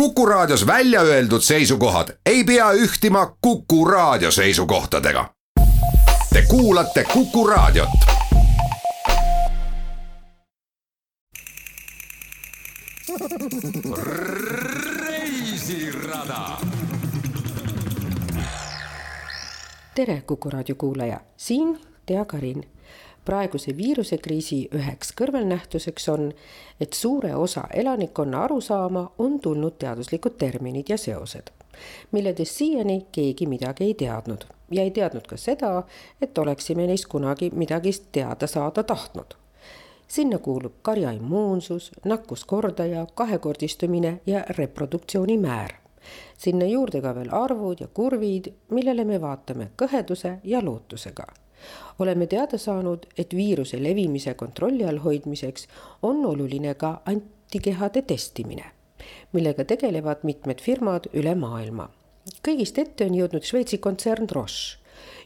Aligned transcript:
Kuku 0.00 0.26
Raadios 0.26 0.66
välja 0.66 1.00
öeldud 1.00 1.40
seisukohad 1.40 2.08
ei 2.26 2.44
pea 2.44 2.72
ühtima 2.72 3.36
Kuku 3.40 3.84
Raadio 3.84 4.30
seisukohtadega. 4.30 5.34
Te 6.32 6.42
kuulate 6.48 7.04
Kuku 7.04 7.46
Raadiot. 7.46 7.88
reisirada. 14.96 16.58
tere, 19.94 20.22
Kuku 20.26 20.50
Raadio 20.50 20.74
kuulaja, 20.74 21.20
siin 21.36 21.80
Tea 22.06 22.24
Karin 22.24 22.68
praeguse 23.26 23.74
viirusekriisi 23.76 24.60
üheks 24.74 25.12
kõrvalnähtuseks 25.18 26.08
on, 26.12 26.28
et 26.80 26.92
suure 26.94 27.34
osa 27.36 27.66
elanikkonna 27.74 28.44
arusaama 28.46 29.06
on 29.18 29.40
tulnud 29.40 29.78
teaduslikud 29.78 30.38
terminid 30.38 30.92
ja 30.92 30.98
seosed, 30.98 31.50
milledest 32.12 32.62
siiani 32.62 33.00
keegi 33.12 33.46
midagi 33.46 33.84
ei 33.84 33.94
teadnud 33.94 34.46
ja 34.70 34.82
ei 34.82 34.90
teadnud 34.90 35.26
ka 35.26 35.36
seda, 35.36 35.82
et 36.20 36.38
oleksime 36.38 36.86
neist 36.86 37.10
kunagi 37.10 37.50
midagi 37.54 37.92
teada 38.12 38.46
saada 38.46 38.82
tahtnud 38.82 39.36
sinna 40.08 40.38
kuulub 40.38 40.72
karja 40.82 41.10
immuunsus, 41.12 41.90
nakkuskordaja, 42.04 43.06
kahekordistumine 43.14 44.20
ja 44.26 44.44
reproduktsiooni 44.58 45.38
määr. 45.38 45.70
sinna 46.38 46.66
juurde 46.66 47.00
ka 47.02 47.14
veel 47.14 47.32
arvud 47.34 47.80
ja 47.80 47.88
kurvid, 47.88 48.52
millele 48.70 49.04
me 49.04 49.20
vaatame 49.20 49.70
kõheduse 49.82 50.38
ja 50.44 50.62
lootusega 50.64 51.26
oleme 51.98 52.26
teada 52.26 52.58
saanud, 52.58 53.06
et 53.18 53.34
viiruse 53.36 53.82
levimise 53.82 54.34
kontrolli 54.34 54.84
all 54.84 54.98
hoidmiseks 54.98 55.68
on 56.02 56.26
oluline 56.26 56.74
ka 56.74 57.02
antikehade 57.06 58.02
testimine, 58.02 58.64
millega 59.32 59.64
tegelevad 59.64 60.22
mitmed 60.22 60.60
firmad 60.60 61.08
üle 61.12 61.34
maailma. 61.34 61.88
kõigist 62.48 62.78
ette 62.78 63.04
on 63.04 63.14
jõudnud 63.14 63.42
Šveitsi 63.42 63.78
kontsern 63.78 64.28
Roche. 64.32 64.78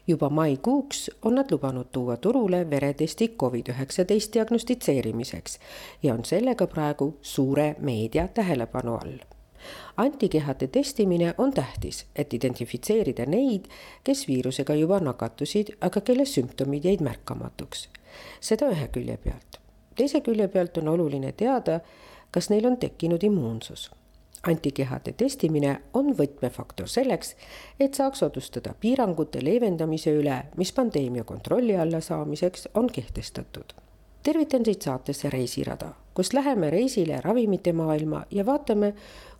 juba 0.07 0.29
maikuuks 0.29 1.11
on 1.21 1.35
nad 1.35 1.51
lubanud 1.51 1.87
tuua 1.91 2.17
turule 2.17 2.69
veretesti 2.69 3.35
Covid-19 3.43 4.33
diagnostitseerimiseks 4.33 5.59
ja 6.03 6.13
on 6.13 6.25
sellega 6.25 6.67
praegu 6.67 7.17
suure 7.21 7.75
meedia 7.79 8.27
tähelepanu 8.27 8.95
all 8.95 9.40
antikehade 9.97 10.67
testimine 10.67 11.33
on 11.37 11.53
tähtis, 11.53 12.05
et 12.15 12.33
identifitseerida 12.33 13.25
neid, 13.25 13.65
kes 14.03 14.27
viirusega 14.27 14.75
juba 14.75 14.99
nakatusid, 14.99 15.75
aga 15.81 16.01
kelle 16.01 16.25
sümptomid 16.25 16.85
jäid 16.85 17.01
märkamatuks. 17.01 17.89
seda 18.39 18.69
ühe 18.69 18.87
külje 18.87 19.17
pealt. 19.17 19.59
teise 19.95 20.21
külje 20.21 20.47
pealt 20.47 20.77
on 20.77 20.87
oluline 20.87 21.31
teada, 21.31 21.79
kas 22.31 22.49
neil 22.49 22.65
on 22.65 22.77
tekkinud 22.77 23.23
immuunsus. 23.23 23.91
antikehade 24.47 25.11
testimine 25.11 25.81
on 25.93 26.15
võtmefaktor 26.17 26.87
selleks, 26.87 27.35
et 27.79 27.93
saaks 27.93 28.23
otsustada 28.23 28.73
piirangute 28.79 29.43
leevendamise 29.43 30.11
üle, 30.11 30.43
mis 30.57 30.71
pandeemia 30.71 31.23
kontrolli 31.23 31.77
alla 31.77 32.01
saamiseks 32.01 32.67
on 32.73 32.89
kehtestatud 32.89 33.73
tervitan 34.23 34.63
teid 34.63 34.81
saatesse 34.81 35.29
Reisirada, 35.29 35.91
kus 36.13 36.33
läheme 36.33 36.69
reisile 36.69 37.21
ravimite 37.21 37.73
maailma 37.73 38.23
ja 38.31 38.45
vaatame, 38.45 38.93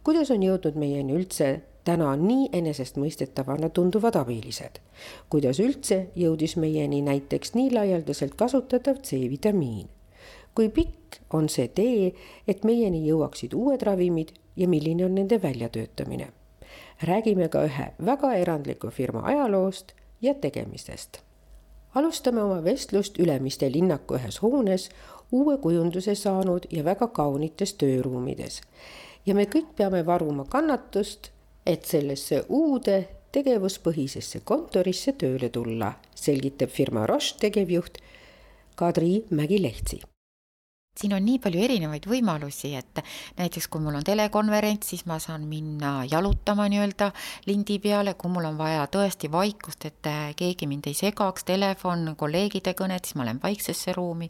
kuidas 0.03 0.31
on 0.31 0.43
jõudnud 0.43 0.77
meieni 0.81 1.13
üldse 1.13 1.61
täna 1.85 2.15
nii 2.17 2.49
enesestmõistetavana 2.53 3.69
tunduvad 3.69 4.15
abilised. 4.15 4.81
kuidas 5.29 5.59
üldse 5.59 6.07
jõudis 6.15 6.57
meieni 6.57 7.01
näiteks 7.01 7.53
nii 7.53 7.71
laialdaselt 7.73 8.35
kasutatav 8.35 9.01
C-vitamiin. 9.03 9.87
kui 10.55 10.69
pikk 10.69 11.21
on 11.33 11.49
see 11.49 11.67
tee, 11.67 12.13
et 12.47 12.63
meieni 12.63 13.07
jõuaksid 13.07 13.53
uued 13.53 13.81
ravimid 13.81 14.33
ja 14.55 14.67
milline 14.67 15.05
on 15.05 15.15
nende 15.15 15.41
väljatöötamine. 15.41 16.27
räägime 17.03 17.49
ka 17.49 17.65
ühe 17.65 17.91
väga 18.05 18.33
erandliku 18.33 18.89
firma 18.89 19.21
ajaloost 19.23 19.93
ja 20.21 20.33
tegemistest. 20.33 21.21
alustame 21.95 22.43
oma 22.43 22.63
vestlust 22.63 23.19
Ülemiste 23.19 23.71
linnaku 23.71 24.15
ühes 24.15 24.41
hoones 24.41 24.89
uue 25.31 25.57
kujunduse 25.57 26.15
saanud 26.15 26.65
ja 26.69 26.83
väga 26.83 27.07
kaunites 27.07 27.73
tööruumides 27.73 28.61
ja 29.25 29.35
me 29.35 29.45
kõik 29.45 29.73
peame 29.77 30.05
varuma 30.05 30.45
kannatust, 30.49 31.31
et 31.65 31.85
sellesse 31.85 32.43
uude 32.49 32.97
tegevuspõhisesse 33.31 34.41
kontorisse 34.43 35.13
tööle 35.13 35.49
tulla, 35.49 35.93
selgitab 36.15 36.73
firma 36.73 37.05
Roche 37.07 37.37
tegevjuht 37.39 38.01
Kadri 38.75 39.21
Mägi-Lehtsi 39.29 40.01
siin 40.99 41.13
on 41.15 41.23
nii 41.23 41.39
palju 41.39 41.61
erinevaid 41.63 42.03
võimalusi, 42.09 42.73
et 42.75 42.99
näiteks 43.37 43.69
kui 43.71 43.79
mul 43.79 43.95
on 43.95 44.03
telekonverents, 44.03 44.89
siis 44.91 45.05
ma 45.07 45.21
saan 45.23 45.45
minna 45.47 46.01
jalutama 46.11 46.65
nii-öelda 46.71 47.07
lindi 47.47 47.77
peale, 47.79 48.13
kui 48.19 48.31
mul 48.31 48.49
on 48.49 48.57
vaja 48.59 48.83
tõesti 48.91 49.29
vaikust, 49.31 49.87
et 49.87 50.09
keegi 50.35 50.67
mind 50.67 50.89
ei 50.91 50.97
segaks, 50.97 51.45
telefon, 51.47 52.11
kolleegide 52.19 52.73
kõned, 52.75 53.07
siis 53.07 53.15
ma 53.15 53.27
lähen 53.27 53.39
vaiksesse 53.43 53.95
ruumi. 53.95 54.29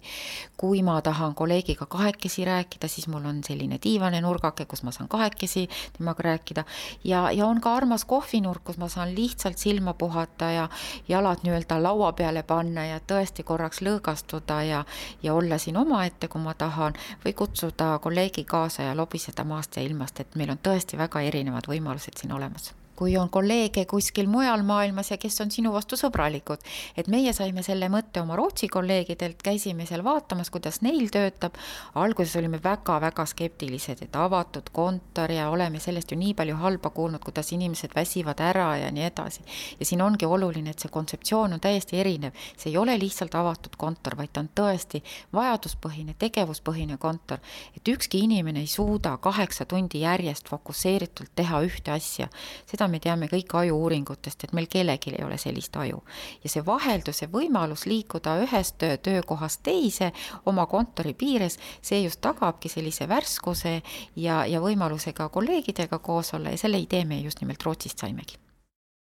kui 0.58 0.84
ma 0.86 1.00
tahan 1.02 1.34
kolleegiga 1.36 1.86
kahekesi 1.90 2.46
rääkida, 2.46 2.88
siis 2.88 3.08
mul 3.08 3.26
on 3.26 3.42
selline 3.44 3.80
diivane 3.84 4.22
nurgake, 4.22 4.66
kus 4.70 4.84
ma 4.84 4.92
saan 4.92 5.10
kahekesi 5.10 5.68
temaga 5.98 6.24
rääkida 6.24 6.64
ja, 7.04 7.32
ja 7.32 7.46
on 7.48 7.62
ka 7.62 7.74
armas 7.76 8.06
kohvinurk, 8.06 8.64
kus 8.64 8.78
ma 8.78 8.88
saan 8.88 9.16
lihtsalt 9.16 9.58
silma 9.58 9.94
puhata 9.94 10.52
ja 10.52 10.70
jalad 11.10 11.42
nii-öelda 11.44 11.82
laua 11.82 12.14
peale 12.14 12.44
panna 12.44 12.86
ja 12.86 13.00
tõesti 13.00 13.44
korraks 13.44 13.82
lõõgastuda 13.82 14.62
ja, 14.70 14.86
ja 15.24 15.34
olla 15.34 15.58
siin 15.58 15.78
omaette, 15.82 16.28
kui 16.28 16.42
ma 16.42 16.51
tahan 16.58 16.94
või 17.26 17.34
kutsuda 17.34 18.00
kolleegi 18.00 18.44
kaasa 18.44 18.84
ja 18.84 18.98
lobiseda 18.98 19.44
maast 19.44 19.76
ja 19.76 19.84
ilmast, 19.84 20.20
et 20.20 20.36
meil 20.36 20.50
on 20.50 20.62
tõesti 20.64 20.98
väga 20.98 21.22
erinevad 21.22 21.68
võimalused 21.68 22.18
siin 22.18 22.34
olemas 22.34 22.74
kui 23.02 23.16
on 23.18 23.30
kolleege 23.34 23.88
kuskil 23.90 24.28
mujal 24.30 24.62
maailmas 24.62 25.10
ja 25.10 25.16
kes 25.18 25.42
on 25.42 25.50
sinu 25.50 25.72
vastu 25.74 25.98
sõbralikud. 25.98 26.62
et 26.98 27.08
meie 27.10 27.32
saime 27.34 27.64
selle 27.66 27.88
mõtte 27.90 28.22
oma 28.22 28.36
Rootsi 28.38 28.68
kolleegidelt, 28.70 29.40
käisime 29.42 29.88
seal 29.90 30.04
vaatamas, 30.06 30.52
kuidas 30.54 30.84
neil 30.86 31.10
töötab. 31.10 31.58
alguses 31.96 32.36
olime 32.38 32.60
väga-väga 32.64 33.26
skeptilised, 33.26 34.04
et 34.06 34.16
avatud 34.16 34.70
kontor 34.72 35.32
ja 35.34 35.50
oleme 35.50 35.80
sellest 35.80 36.12
ju 36.12 36.18
nii 36.18 36.36
palju 36.38 36.56
halba 36.62 36.90
kuulnud, 36.90 37.24
kuidas 37.26 37.50
inimesed 37.52 37.96
väsivad 37.96 38.40
ära 38.40 38.78
ja 38.78 38.92
nii 38.92 39.08
edasi. 39.08 39.42
ja 39.80 39.86
siin 39.86 40.02
ongi 40.02 40.30
oluline, 40.30 40.70
et 40.70 40.86
see 40.86 40.94
kontseptsioon 40.94 41.58
on 41.58 41.60
täiesti 41.60 41.98
erinev, 41.98 42.38
see 42.58 42.70
ei 42.70 42.78
ole 42.78 43.00
lihtsalt 43.02 43.34
avatud 43.36 43.80
kontor, 43.82 44.18
vaid 44.18 44.30
ta 44.34 44.46
on 44.46 44.52
tõesti 44.62 45.02
vajaduspõhine, 45.34 46.14
tegevuspõhine 46.20 46.98
kontor. 46.98 47.42
et 47.76 47.88
ükski 47.96 48.22
inimene 48.30 48.60
ei 48.60 48.68
suuda 48.68 49.18
kaheksa 49.18 49.66
tundi 49.66 50.06
järjest 50.06 50.54
fokusseeritult 50.54 51.34
teha 51.36 51.66
ühte 51.66 51.98
asja, 51.98 52.30
seda 52.70 52.91
me 52.92 53.00
teame 53.00 53.30
kõik 53.32 53.56
aju-uuringutest, 53.62 54.44
et 54.44 54.54
meil 54.58 54.68
kellelgi 54.72 55.16
ei 55.16 55.26
ole 55.26 55.38
sellist 55.42 55.76
aju. 55.76 56.04
ja 56.44 56.50
see 56.50 56.66
vahelduse 56.66 57.28
võimalus 57.32 57.86
liikuda 57.86 58.38
ühest 58.44 58.84
töökohast 59.04 59.64
teise 59.64 60.12
oma 60.46 60.66
kontori 60.66 61.14
piires, 61.14 61.58
see 61.82 62.04
just 62.04 62.22
tagabki 62.22 62.70
sellise 62.70 63.08
värskuse 63.08 63.82
ja, 64.16 64.46
ja 64.46 64.62
võimaluse 64.62 65.14
ka 65.14 65.30
kolleegidega 65.30 66.00
koos 66.00 66.34
olla 66.34 66.54
ja 66.54 66.58
selle 66.58 66.80
idee 66.80 67.06
me 67.06 67.22
just 67.22 67.42
nimelt 67.42 67.64
Rootsist 67.64 68.00
saimegi. 68.00 68.38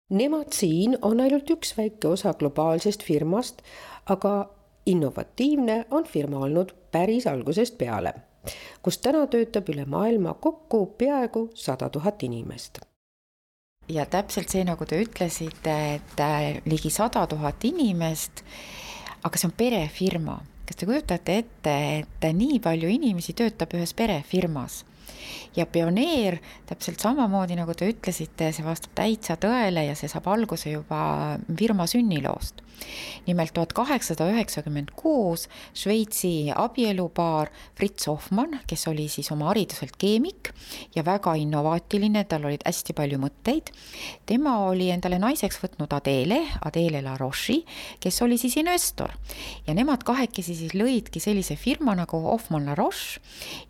Nemad 0.09 0.53
siin 0.55 0.95
on 1.01 1.19
ainult 1.19 1.49
üks 1.51 1.73
väike 1.77 2.07
osa 2.07 2.31
globaalsest 2.33 3.03
firmast, 3.03 3.61
aga 4.05 4.49
innovatiivne 4.87 5.85
on 5.91 6.07
firma 6.07 6.39
olnud 6.47 6.71
päris 6.91 7.27
algusest 7.27 7.77
peale, 7.77 8.13
kus 8.81 9.01
täna 9.03 9.25
töötab 9.27 9.67
üle 9.73 9.83
maailma 9.85 10.33
kokku 10.33 10.85
peaaegu 10.97 11.49
sada 11.53 11.89
tuhat 11.89 12.23
inimest 12.23 12.79
ja 13.89 14.05
täpselt 14.05 14.51
see, 14.51 14.65
nagu 14.67 14.85
te 14.85 14.99
ütlesite, 15.03 15.75
et 15.97 16.21
äh, 16.23 16.59
ligi 16.67 16.91
sada 16.93 17.25
tuhat 17.29 17.63
inimest, 17.67 18.43
aga 19.23 19.39
see 19.39 19.49
on 19.49 19.55
perefirma. 19.57 20.41
kas 20.67 20.75
te 20.75 20.85
kujutate 20.85 21.37
ette, 21.39 21.73
et 22.01 22.25
nii 22.35 22.59
palju 22.59 22.89
inimesi 22.91 23.33
töötab 23.37 23.71
ühes 23.77 23.93
perefirmas? 23.95 24.81
Ja 25.55 25.65
pioneer, 25.65 26.39
täpselt 26.69 27.01
samamoodi 27.03 27.57
nagu 27.59 27.73
te 27.77 27.89
ütlesite, 27.91 28.51
see 28.53 28.65
vastab 28.65 28.95
täitsa 28.97 29.37
tõele 29.41 29.87
ja 29.87 29.97
see 29.97 30.11
saab 30.11 30.29
alguse 30.33 30.71
juba 30.73 31.01
firma 31.57 31.87
sünniloost 31.89 32.67
nimelt 33.27 33.53
tuhat 33.53 33.73
kaheksasada 33.73 34.29
üheksakümmend 34.31 34.93
kuus 34.95 35.47
Šveitsi 35.75 36.51
abielupaar 36.55 37.49
Fritz 37.77 38.07
Hoffmann, 38.07 38.59
kes 38.67 38.87
oli 38.87 39.07
siis 39.11 39.31
oma 39.33 39.49
hariduselt 39.51 39.97
keemik 39.99 40.51
ja 40.95 41.03
väga 41.05 41.35
innovaatiline, 41.39 42.23
tal 42.29 42.47
olid 42.47 42.63
hästi 42.65 42.95
palju 42.97 43.19
mõtteid. 43.21 43.71
tema 44.25 44.57
oli 44.67 44.89
endale 44.93 45.19
naiseks 45.19 45.59
võtnud 45.63 45.93
Adele, 45.93 46.41
Adele 46.65 47.01
La 47.01 47.17
Roche'i, 47.17 47.63
kes 47.99 48.21
oli 48.21 48.37
siis 48.37 48.57
investor 48.57 49.13
ja 49.67 49.73
nemad 49.73 50.03
kahekesi 50.07 50.55
siis 50.55 50.75
lõidki 50.77 51.21
sellise 51.23 51.55
firma 51.55 51.95
nagu 51.97 52.21
Hoffmann 52.29 52.69
La 52.69 52.75
Roche 52.75 53.21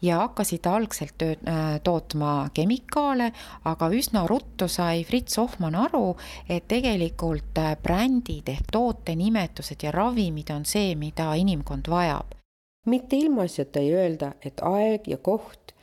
ja 0.02 0.22
hakkasid 0.26 0.68
algselt 0.68 1.18
tööd, 1.18 1.47
tootma 1.84 2.50
kemikaale, 2.54 3.32
aga 3.66 3.90
üsna 3.94 4.26
ruttu 4.28 4.68
sai 4.68 5.04
Fritz 5.08 5.38
Hoffmann 5.38 5.76
aru, 5.76 6.16
et 6.50 6.68
tegelikult 6.68 7.58
äh, 7.62 7.76
brändid 7.84 8.50
ehk 8.52 8.72
tootenimetused 8.72 9.84
ja 9.84 9.92
ravimid 9.92 10.52
on 10.56 10.66
see, 10.66 10.96
mida 10.96 11.34
inimkond 11.36 11.90
vajab. 11.90 12.36
mitte 12.88 13.16
ilmaasjata 13.16 13.80
ei 13.80 13.94
öelda, 13.94 14.32
et 14.42 14.62
aeg 14.64 15.08
ja 15.08 15.18
koht 15.18 15.74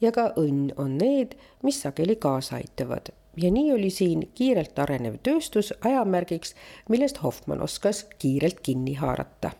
ja 0.00 0.12
ka 0.12 0.28
õnn 0.38 0.70
on 0.76 0.98
need, 0.98 1.34
mis 1.62 1.80
sageli 1.82 2.16
kaasa 2.16 2.56
aitavad. 2.56 3.10
ja 3.36 3.50
nii 3.50 3.72
oli 3.72 3.90
siin 3.90 4.28
kiirelt 4.34 4.78
arenev 4.78 5.16
tööstus 5.22 5.72
ajamärgiks, 5.80 6.54
millest 6.88 7.22
Hoffmann 7.22 7.62
oskas 7.62 8.06
kiirelt 8.18 8.60
kinni 8.60 8.94
haarata 8.94 9.52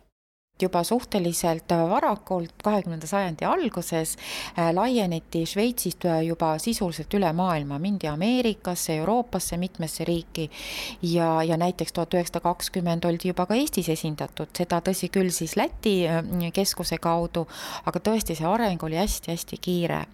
juba 0.63 0.83
suhteliselt 0.85 1.73
varakult, 1.91 2.55
kahekümnenda 2.65 3.07
sajandi 3.07 3.45
alguses 3.49 4.17
äh, 4.17 4.71
laieneti 4.75 5.45
Šveitsist 5.47 6.05
äh, 6.05 6.23
juba 6.27 6.55
sisuliselt 6.63 7.15
üle 7.15 7.33
maailma, 7.33 7.79
mindi 7.83 8.09
Ameerikasse, 8.09 8.97
Euroopasse, 9.03 9.57
mitmesse 9.57 10.05
riiki 10.05 10.49
ja, 11.03 11.43
ja 11.43 11.57
näiteks 11.57 11.93
tuhat 11.93 12.15
üheksasada 12.15 12.43
kakskümmend 12.45 13.05
oldi 13.05 13.33
juba 13.33 13.47
ka 13.47 13.57
Eestis 13.59 13.89
esindatud, 13.93 14.53
seda 14.57 14.81
tõsi 14.85 15.11
küll 15.13 15.33
siis 15.35 15.57
Läti 15.57 15.95
äh, 16.09 16.23
keskuse 16.55 16.99
kaudu, 17.03 17.47
aga 17.87 18.03
tõesti, 18.03 18.37
see 18.39 18.49
areng 18.49 18.83
oli 18.83 18.99
hästi-hästi 19.01 19.59
kiire. 19.63 20.05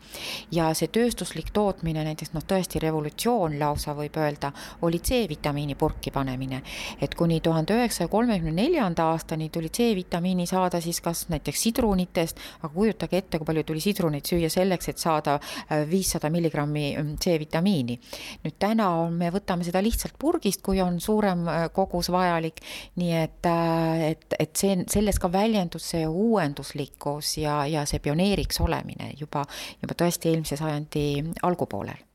ja 0.52 0.70
see 0.74 0.88
tööstuslik 0.92 1.50
tootmine, 1.54 2.04
näiteks 2.04 2.32
noh, 2.34 2.44
tõesti 2.46 2.80
revolutsioon 2.82 3.58
lausa 3.60 3.94
võib 3.96 4.16
öelda, 4.18 4.52
oli 4.82 5.00
C-vitamiini 5.00 5.74
purki 5.74 6.10
panemine. 6.10 6.62
et 7.00 7.14
kuni 7.14 7.40
tuhande 7.40 7.74
üheksasaja 7.74 8.08
kolmekümne 8.08 8.52
neljanda 8.62 9.10
aastani 9.12 9.48
tuli 9.48 9.68
C-vitamiini 9.68 10.37
vitamiini 10.38 10.46
saada 10.46 10.80
siis 10.80 11.00
kas 11.00 11.28
näiteks 11.28 11.62
sidrunitest, 11.62 12.38
aga 12.62 12.70
kujutage 12.74 13.18
ette, 13.18 13.38
kui 13.38 13.46
palju 13.46 13.64
tuli 13.64 13.80
sidruneid 13.80 14.26
süüa 14.26 14.48
selleks, 14.50 14.88
et 14.88 14.98
saada 14.98 15.38
äh, 15.38 15.88
viissada 15.88 16.30
milligrammi 16.30 16.96
mm, 16.96 17.16
C-vitamiini. 17.18 17.98
nüüd 18.44 18.58
täna 18.58 19.10
me 19.10 19.30
võtame 19.30 19.64
seda 19.64 19.82
lihtsalt 19.82 20.14
purgist, 20.18 20.62
kui 20.62 20.80
on 20.80 21.00
suurem 21.00 21.46
äh, 21.48 21.68
kogus 21.72 22.10
vajalik, 22.10 22.60
nii 22.96 23.12
et, 23.22 23.46
äh, 23.46 24.10
et, 24.10 24.34
et 24.38 24.56
see, 24.56 24.84
selles 24.88 25.18
ka 25.18 25.30
väljendus 25.32 25.90
see 25.94 26.06
uuenduslikkus 26.06 27.38
ja, 27.38 27.64
ja 27.66 27.84
see 27.86 27.98
pioneeriks 27.98 28.60
olemine 28.60 29.12
juba, 29.18 29.44
juba 29.82 29.98
tõesti 29.98 30.32
eelmise 30.32 30.58
sajandi 30.60 31.08
algupoolel 31.42 32.07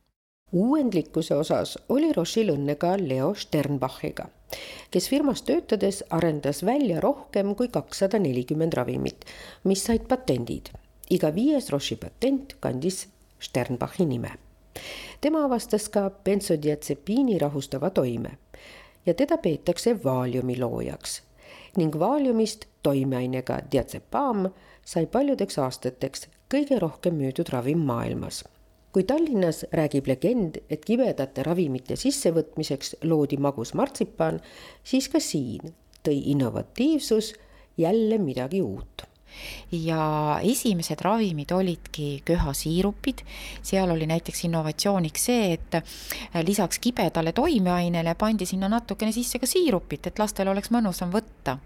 uuendlikkuse 0.54 1.36
osas 1.36 1.78
oli 1.90 2.14
Rochil 2.14 2.54
õnne 2.54 2.76
ka 2.78 2.96
Leo 3.02 3.34
Sternbachiga 3.34 4.30
kes 4.92 5.10
firmas 5.10 5.42
töötades 5.42 6.04
arendas 6.10 6.66
välja 6.66 7.02
rohkem 7.02 7.56
kui 7.56 7.68
kakssada 7.68 8.20
nelikümmend 8.20 8.74
ravimit, 8.74 9.26
mis 9.64 9.86
said 9.86 10.08
patendid. 10.08 10.70
iga 11.10 11.34
viies 11.36 11.70
Roche'i 11.70 11.98
patent 11.98 12.56
kandis 12.60 13.08
Sternbachi 13.40 14.06
nime. 14.06 14.32
tema 15.22 15.46
avastas 15.46 15.90
ka 15.90 16.10
bensodiatsepiini 16.10 17.40
rahustava 17.40 17.90
toime 17.90 18.38
ja 19.06 19.14
teda 19.14 19.38
peetakse 19.38 20.04
vaaliumi 20.04 20.60
loojaks 20.60 21.22
ning 21.78 22.00
vaaliumist 22.00 22.66
toimeainega 22.84 23.60
diatsepam 23.72 24.50
sai 24.86 25.06
paljudeks 25.06 25.60
aastateks 25.60 26.28
kõige 26.54 26.80
rohkem 26.80 27.14
müüdud 27.14 27.50
ravim 27.50 27.80
maailmas 27.80 28.44
kui 28.94 29.04
Tallinnas 29.10 29.64
räägib 29.74 30.08
legend, 30.08 30.60
et 30.70 30.84
kibedate 30.86 31.44
ravimite 31.44 31.98
sissevõtmiseks 31.98 33.00
loodi 33.10 33.40
magus 33.42 33.74
martsipan, 33.74 34.38
siis 34.86 35.10
ka 35.10 35.22
siin 35.24 35.74
tõi 36.06 36.20
innovatiivsus 36.36 37.34
jälle 37.78 38.20
midagi 38.22 38.62
uut 38.62 39.08
ja 39.72 40.40
esimesed 40.44 41.02
ravimid 41.02 41.52
olidki 41.52 42.22
köhasiirupid, 42.26 43.24
seal 43.62 43.92
oli 43.92 44.08
näiteks 44.10 44.46
innovatsiooniks 44.48 45.26
see, 45.30 45.54
et 45.54 45.78
lisaks 46.46 46.80
kibedale 46.80 47.34
toimeainele 47.34 48.16
pandi 48.20 48.46
sinna 48.50 48.70
natukene 48.70 49.12
sisse 49.12 49.40
ka 49.40 49.50
siirupit, 49.50 50.08
et 50.08 50.20
lastel 50.20 50.52
oleks 50.52 50.72
mõnusam 50.74 51.12
võtta. 51.14 51.58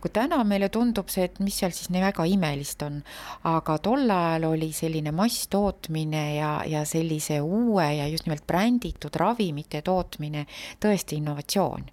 kui 0.00 0.10
täna 0.14 0.38
meile 0.44 0.68
tundub 0.68 1.08
see, 1.12 1.24
et 1.28 1.40
mis 1.40 1.58
seal 1.58 1.74
siis 1.74 1.90
nii 1.90 2.02
väga 2.02 2.24
imelist 2.24 2.82
on, 2.86 3.02
aga 3.44 3.78
tol 3.82 4.10
ajal 4.10 4.48
oli 4.52 4.70
selline 4.72 5.12
masstootmine 5.12 6.24
ja, 6.36 6.52
ja 6.66 6.84
sellise 6.84 7.40
uue 7.40 7.86
ja 7.98 8.08
just 8.08 8.26
nimelt 8.26 8.46
bränditud 8.46 9.16
ravimite 9.16 9.82
tootmine 9.82 10.46
tõesti 10.80 11.18
innovatsioon 11.18 11.90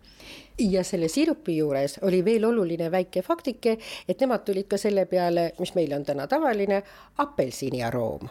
ja 0.59 0.83
selle 0.83 1.07
sirupi 1.07 1.57
juures 1.57 1.99
oli 2.01 2.25
veel 2.25 2.45
oluline 2.45 2.91
väike 2.91 3.21
faktike, 3.21 3.77
et 4.07 4.21
nemad 4.21 4.45
tulid 4.45 4.69
ka 4.71 4.77
selle 4.77 5.05
peale, 5.05 5.51
mis 5.59 5.75
meil 5.75 5.93
on 5.93 6.05
täna 6.05 6.27
tavaline, 6.27 6.83
apelsini 7.17 7.83
aroom 7.83 8.29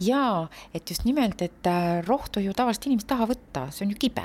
jaa, 0.00 0.48
et 0.74 0.90
just 0.90 1.04
nimelt, 1.04 1.42
et 1.42 1.66
äh, 1.66 2.02
rohtu 2.06 2.40
ju 2.40 2.52
tavaliselt 2.56 2.88
inimesed 2.90 3.08
taha 3.08 3.26
võtta, 3.30 3.66
see 3.72 3.86
on 3.86 3.94
ju 3.94 3.98
kibe, 4.06 4.24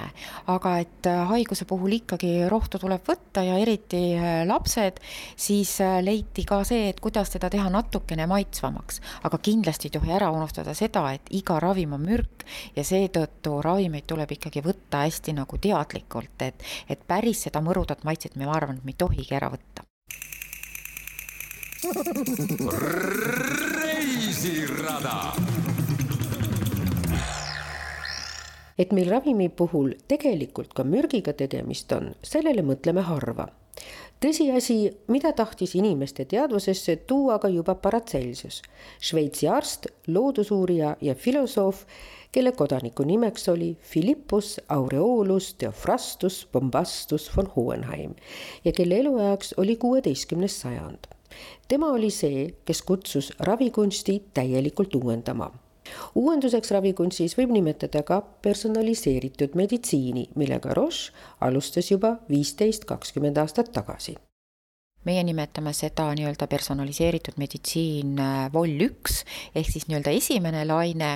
aga 0.52 0.76
et 0.84 1.10
äh, 1.10 1.22
haiguse 1.32 1.66
puhul 1.70 1.98
ikkagi 2.00 2.34
rohtu 2.52 2.80
tuleb 2.82 3.06
võtta 3.08 3.44
ja 3.46 3.58
eriti 3.62 4.02
äh, 4.18 4.42
lapsed, 4.48 5.02
siis 5.40 5.78
leiti 6.04 6.46
ka 6.48 6.62
see, 6.68 6.90
et 6.92 7.02
kuidas 7.04 7.34
teda 7.34 7.50
teha 7.52 7.70
natukene 7.74 8.28
maitsvamaks. 8.30 9.02
aga 9.24 9.38
kindlasti 9.38 9.90
ei 9.90 9.98
tohi 9.98 10.16
ära 10.16 10.32
unustada 10.32 10.74
seda, 10.78 11.06
et 11.14 11.32
iga 11.32 11.60
ravim 11.60 11.94
on 11.98 12.06
mürk 12.06 12.46
ja 12.76 12.84
seetõttu 12.84 13.62
ravimeid 13.64 14.08
tuleb 14.10 14.32
ikkagi 14.38 14.64
võtta 14.66 15.06
hästi 15.06 15.36
nagu 15.38 15.58
teadlikult, 15.62 16.36
et, 16.42 16.68
et 16.90 17.08
päris 17.08 17.48
seda 17.48 17.64
mõrudat 17.64 18.04
maitset 18.04 18.36
me, 18.36 18.46
ma 18.46 18.58
arvan, 18.58 18.78
et 18.78 18.86
me 18.86 18.96
ei 18.96 19.00
tohigi 19.00 19.38
ära 19.38 19.52
võtta 19.54 19.88
reisirada. 24.12 25.34
et 28.78 28.92
meil 28.92 29.10
ravimi 29.14 29.48
puhul 29.50 29.92
tegelikult 30.10 30.72
ka 30.74 30.84
mürgiga 30.84 31.36
tegemist 31.38 31.92
on, 31.94 32.10
sellele 32.24 32.64
mõtleme 32.66 33.04
harva. 33.08 33.48
tõsiasi, 34.22 34.78
mida 35.08 35.32
tahtis 35.38 35.76
inimeste 35.76 36.26
teadvusesse 36.26 36.96
tuua 37.08 37.38
ka 37.40 37.48
juba 37.50 37.76
Paracelsus, 37.76 38.62
Šveitsi 39.00 39.48
arst, 39.48 39.88
loodusuurija 40.08 40.96
ja 41.02 41.16
filosoof, 41.16 41.86
kelle 42.32 42.52
kodaniku 42.52 43.04
nimeks 43.04 43.48
oli 43.50 43.78
Philippus 43.92 44.60
Aureolus 44.68 45.54
Theophrastus 45.54 46.48
Bombastus 46.52 47.32
von 47.38 47.48
Hohenheim 47.56 48.16
ja 48.66 48.72
kelle 48.72 49.00
eluajaks 49.00 49.54
oli 49.58 49.76
kuueteistkümnes 49.76 50.62
sajand 50.62 51.12
tema 51.68 51.92
oli 51.92 52.10
see, 52.10 52.48
kes 52.66 52.82
kutsus 52.82 53.32
ravikunsti 53.40 54.22
täielikult 54.34 54.96
uuendama. 54.96 55.52
Uuenduseks 56.16 56.72
ravikunstis 56.72 57.36
võib 57.38 57.52
nimetada 57.52 58.04
ka 58.08 58.22
personaliseeritud 58.22 59.58
meditsiini, 59.60 60.30
millega 60.36 60.76
Roche 60.78 61.12
alustas 61.42 61.92
juba 61.92 62.18
viisteist, 62.30 62.86
kakskümmend 62.86 63.42
aastat 63.42 63.74
tagasi 63.76 64.18
meie 65.08 65.24
nimetame 65.26 65.74
seda 65.74 66.06
nii-öelda 66.14 66.46
personaliseeritud 66.50 67.40
meditsiin 67.42 68.20
äh, 68.22 68.42
vol 68.54 68.84
üks 68.86 69.24
ehk 69.58 69.70
siis 69.72 69.88
nii-öelda 69.90 70.14
esimene 70.14 70.62
laine, 70.70 71.10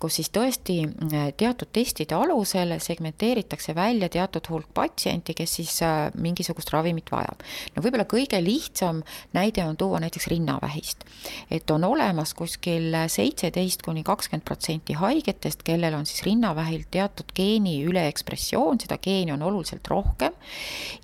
kus 0.00 0.16
siis 0.20 0.30
tõesti 0.32 0.78
äh, 0.86 1.28
teatud 1.36 1.68
testide 1.76 2.16
alusel 2.16 2.72
segmenteeritakse 2.80 3.74
välja 3.76 4.08
teatud 4.12 4.48
hulk 4.48 4.70
patsienti, 4.76 5.34
kes 5.36 5.58
siis 5.58 5.74
äh, 5.84 6.08
mingisugust 6.16 6.72
ravimit 6.72 7.12
vajab. 7.12 7.44
no 7.76 7.84
võib-olla 7.84 8.06
kõige 8.08 8.40
lihtsam 8.40 9.02
näide 9.36 9.66
on 9.66 9.76
tuua 9.76 10.00
näiteks 10.00 10.30
rinnavähist. 10.32 11.04
et 11.50 11.70
on 11.70 11.84
olemas 11.84 12.32
kuskil 12.34 12.96
seitseteist 13.12 13.84
kuni 13.84 14.04
kakskümmend 14.06 14.46
protsenti 14.48 14.96
haigetest, 14.96 15.60
kellel 15.66 15.94
on 15.98 16.08
siis 16.08 16.24
rinnavähil 16.24 16.88
teatud 16.90 17.36
geeni 17.36 17.82
üleekspressioon, 17.84 18.80
seda 18.80 18.96
geeni 18.96 19.36
on 19.36 19.44
oluliselt 19.44 19.84
rohkem 19.92 20.32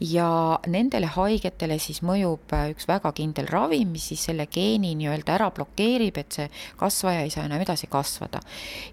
ja 0.01 0.59
nendele 0.67 1.13
haigetele 1.13 1.77
siis 1.83 2.01
mõjub 2.01 2.22
mõjub 2.23 2.55
äh, 2.55 2.71
üks 2.73 2.87
väga 2.89 3.13
kindel 3.17 3.49
ravim, 3.51 3.93
mis 3.93 4.07
siis 4.13 4.23
selle 4.29 4.47
geeni 4.51 4.95
nii-öelda 4.99 5.35
ära 5.37 5.51
blokeerib, 5.55 6.19
et 6.19 6.37
see 6.37 6.49
kasvaja 6.79 7.25
ei 7.25 7.31
saa 7.31 7.47
enam 7.49 7.63
edasi 7.63 7.89
kasvada. 7.91 8.41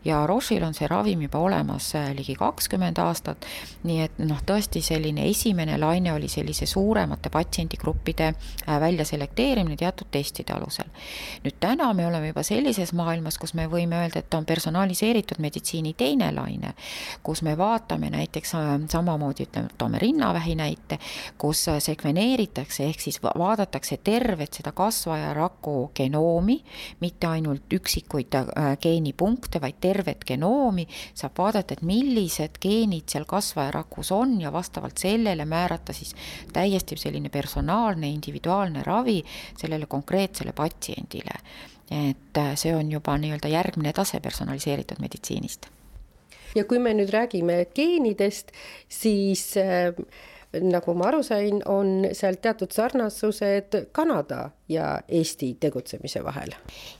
ja 0.05 0.25
Roche'il 0.27 0.63
on 0.63 0.73
see 0.73 0.87
ravim 0.87 1.21
juba 1.21 1.39
olemas 1.39 1.93
äh, 1.95 2.11
ligi 2.15 2.35
kakskümmend 2.35 2.99
aastat, 2.99 3.45
nii 3.83 4.01
et 4.03 4.19
noh, 4.19 4.41
tõesti 4.45 4.81
selline 4.81 5.27
esimene 5.29 5.77
laine 5.77 6.13
oli 6.13 6.27
sellise 6.27 6.65
suuremate 6.65 7.29
patsiendigruppide 7.29 8.27
äh, 8.33 8.79
väljaselekteerimine 8.79 9.77
teatud 9.77 10.09
testide 10.11 10.53
alusel. 10.53 10.89
nüüd 11.43 11.59
täna 11.59 11.93
me 11.93 12.07
oleme 12.07 12.31
juba 12.31 12.43
sellises 12.43 12.93
maailmas, 12.93 13.37
kus 13.37 13.53
me 13.53 13.67
võime 13.67 14.01
öelda, 14.01 14.19
et 14.19 14.33
on 14.33 14.45
personaliseeritud 14.45 15.39
meditsiini 15.39 15.93
teine 15.93 16.31
laine, 16.33 16.73
kus 17.23 17.41
me 17.41 17.57
vaatame 17.57 18.09
näiteks 18.09 18.55
samamoodi, 18.89 19.45
ütleme, 19.47 19.69
toome 19.77 19.99
rinnavähi 20.01 20.55
näite, 20.55 20.99
kus 21.37 21.67
sekveneeritakse 21.79 22.89
ehk 22.89 23.01
siis 23.01 23.18
siis 23.19 23.39
vaadatakse 23.39 23.97
tervet 24.03 24.53
seda 24.53 24.71
kasvajaraku 24.71 25.91
genoomi, 25.95 26.63
mitte 26.99 27.27
ainult 27.27 27.73
üksikuid 27.73 28.35
äh, 28.35 28.77
geenipunkte, 28.81 29.61
vaid 29.61 29.79
tervet 29.81 30.25
genoomi, 30.25 30.87
saab 31.13 31.37
vaadata, 31.37 31.73
et 31.73 31.81
millised 31.81 32.59
geenid 32.61 33.09
seal 33.09 33.25
kasvajarakus 33.25 34.11
on 34.11 34.41
ja 34.41 34.53
vastavalt 34.53 34.97
sellele 34.97 35.45
määrata 35.45 35.93
siis 35.93 36.15
täiesti 36.53 36.97
selline 36.97 37.29
personaalne, 37.29 38.07
individuaalne 38.07 38.83
ravi 38.83 39.23
sellele 39.57 39.85
konkreetsele 39.85 40.53
patsiendile. 40.53 41.39
et 41.89 42.37
äh, 42.37 42.53
see 42.55 42.75
on 42.75 42.91
juba 42.91 43.17
nii-öelda 43.17 43.49
järgmine 43.49 43.93
tase 43.93 44.19
personaliseeritud 44.19 44.99
meditsiinist 45.01 45.65
ja 46.55 46.63
kui 46.69 46.77
me 46.79 46.93
nüüd 46.93 47.09
räägime 47.09 47.63
geenidest, 47.75 48.51
siis 48.89 49.57
äh, 49.57 49.89
nagu 50.53 50.93
ma 50.97 51.09
aru 51.11 51.21
sain, 51.23 51.61
on 51.69 52.07
seal 52.17 52.39
teatud 52.41 52.71
sarnasused 52.73 53.75
Kanada 53.91 54.49
ja 54.69 54.99
Eesti 55.07 55.57
tegutsemise 55.59 56.23
vahel. 56.23 56.53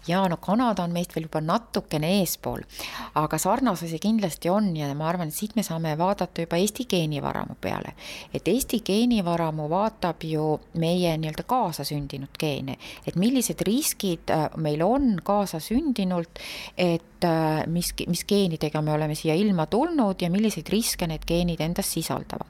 ja 0.08 0.28
no 0.30 0.38
Kanada 0.38 0.84
on 0.84 0.92
meist 0.94 1.16
veel 1.16 1.26
juba 1.28 1.42
natukene 1.42 2.10
eespool, 2.20 2.62
aga 3.16 3.38
sarnasusi 3.38 4.00
kindlasti 4.02 4.50
on 4.50 4.72
ja 4.78 4.90
ma 4.98 5.10
arvan, 5.10 5.30
et 5.30 5.38
siit 5.38 5.56
me 5.56 5.64
saame 5.64 5.96
vaadata 5.98 6.46
juba 6.46 6.58
Eesti 6.58 6.86
geenivaramu 6.90 7.58
peale. 7.62 7.94
et 8.34 8.48
Eesti 8.48 8.82
geenivaramu 8.86 9.70
vaatab 9.70 10.24
ju 10.24 10.60
meie 10.74 11.18
nii-öelda 11.18 11.46
kaasasündinud 11.50 12.38
geene, 12.40 12.78
et 13.08 13.16
millised 13.16 13.62
riskid 13.66 14.30
äh, 14.34 14.50
meil 14.58 14.82
on 14.86 15.20
kaasasündinult, 15.24 16.42
et 16.78 17.26
äh, 17.26 17.66
mis, 17.68 17.94
mis 18.08 18.26
geenidega 18.26 18.82
me 18.82 18.94
oleme 18.94 19.16
siia 19.16 19.36
ilma 19.36 19.66
tulnud 19.66 20.22
ja 20.22 20.30
milliseid 20.30 20.70
riske 20.70 21.08
need 21.08 21.26
geenid 21.26 21.62
endas 21.62 21.94
sisaldavad. 21.94 22.48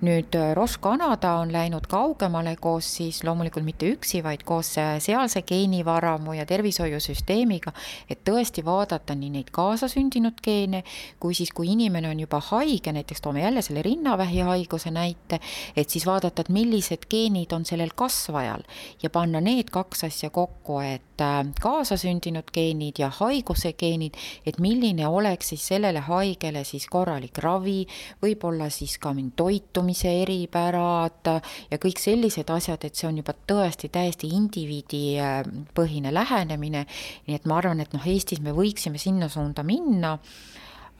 nüüd 0.00 0.25
äh, 0.34 0.54
Roche 0.56 0.80
Kanada 0.80 1.36
on 1.38 1.52
läinud 1.52 1.86
kaugemale 1.86 2.56
koos 2.60 2.88
siis 2.96 3.22
loomulikult 3.24 3.64
mitte 3.64 3.86
üksi, 3.94 4.22
vaid 4.24 4.42
koos 4.48 4.72
sealse 4.74 5.42
geenivaramu 5.46 6.32
ja 6.34 6.46
tervishoiusüsteemiga, 6.46 7.72
et 8.10 8.24
tõesti 8.26 8.64
vaadata 8.64 9.14
nii 9.14 9.30
neid 9.36 9.52
kaasasündinud 9.54 10.40
geene, 10.42 10.82
kui 11.20 11.36
siis, 11.38 11.52
kui 11.54 11.70
inimene 11.74 12.10
on 12.10 12.20
juba 12.24 12.40
haige, 12.48 12.92
näiteks 12.96 13.22
toome 13.22 13.44
jälle 13.44 13.62
selle 13.62 13.84
rinnavähihaiguse 13.86 14.90
näite, 14.90 15.38
et 15.76 15.90
siis 15.90 16.06
vaadata, 16.06 16.42
et 16.42 16.50
millised 16.50 17.06
geenid 17.10 17.52
on 17.52 17.68
sellel 17.68 17.94
kasvajal 17.94 18.66
ja 19.02 19.10
panna 19.14 19.40
need 19.40 19.70
kaks 19.70 20.04
asja 20.10 20.30
kokku, 20.34 20.80
et 20.80 21.22
äh, 21.22 21.38
kaasasündinud 21.62 22.50
geenid 22.52 22.98
ja 22.98 23.12
haiguse 23.20 23.76
geenid, 23.78 24.18
et 24.46 24.58
milline 24.58 25.06
oleks 25.06 25.54
siis 25.54 25.68
sellele 25.70 26.02
haigele 26.08 26.64
siis 26.64 26.88
korralik 26.90 27.38
ravi, 27.38 27.84
võib-olla 28.22 28.70
siis 28.72 28.98
ka 28.98 29.14
mingi 29.14 29.36
toitumise 29.36 30.15
eripärad 30.22 31.30
ja 31.70 31.78
kõik 31.82 32.00
sellised 32.00 32.50
asjad, 32.52 32.84
et 32.84 32.98
see 32.98 33.08
on 33.08 33.20
juba 33.22 33.34
tõesti 33.48 33.90
täiesti 33.92 34.30
indiviidipõhine 34.36 36.12
lähenemine, 36.14 36.86
nii 37.26 37.38
et 37.38 37.48
ma 37.48 37.60
arvan, 37.60 37.82
et 37.84 37.96
noh, 37.96 38.06
Eestis 38.06 38.42
me 38.44 38.54
võiksime 38.56 39.00
sinna 39.02 39.30
suunda 39.32 39.64
minna 39.66 40.16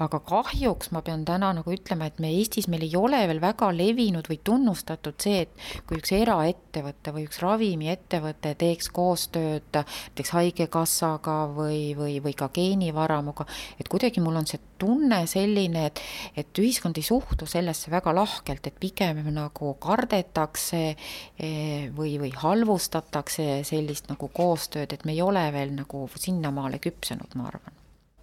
aga 0.02 0.20
kahjuks 0.28 0.90
ma 0.92 1.00
pean 1.04 1.24
täna 1.24 1.52
nagu 1.56 1.72
ütlema, 1.72 2.08
et 2.10 2.18
me 2.20 2.28
Eestis, 2.36 2.68
meil 2.68 2.84
ei 2.84 2.96
ole 2.98 3.22
veel 3.30 3.40
väga 3.40 3.70
levinud 3.72 4.28
või 4.28 4.38
tunnustatud 4.44 5.16
see, 5.22 5.46
et 5.46 5.84
kui 5.88 6.00
üks 6.00 6.12
eraettevõte 6.16 7.14
või 7.16 7.24
üks 7.28 7.40
ravimiettevõte 7.44 8.52
teeks 8.60 8.90
koostööd 8.96 9.70
näiteks 9.72 10.34
Haigekassaga 10.36 11.36
või, 11.56 11.94
või, 11.96 12.18
või 12.24 12.34
ka 12.36 12.50
geenivaramuga, 12.52 13.46
et 13.80 13.88
kuidagi 13.92 14.20
mul 14.24 14.36
on 14.42 14.48
see 14.48 14.60
tunne 14.76 15.22
selline, 15.30 15.86
et, 15.88 16.02
et 16.36 16.60
ühiskond 16.60 16.98
ei 17.00 17.06
suhtu 17.06 17.48
sellesse 17.48 17.90
väga 17.92 18.12
lahkelt, 18.16 18.68
et 18.68 18.76
pigem 18.80 19.22
nagu 19.32 19.72
kardetakse 19.80 20.82
eh, 20.92 21.88
või, 21.96 22.18
või 22.20 22.34
halvustatakse 22.36 23.62
sellist 23.64 24.12
nagu 24.12 24.28
koostööd, 24.28 24.92
et 24.92 25.08
me 25.08 25.16
ei 25.16 25.24
ole 25.24 25.48
veel 25.56 25.72
nagu 25.76 26.04
sinnamaale 26.20 26.82
küpsenud, 26.84 27.32
ma 27.40 27.48
arvan 27.52 27.75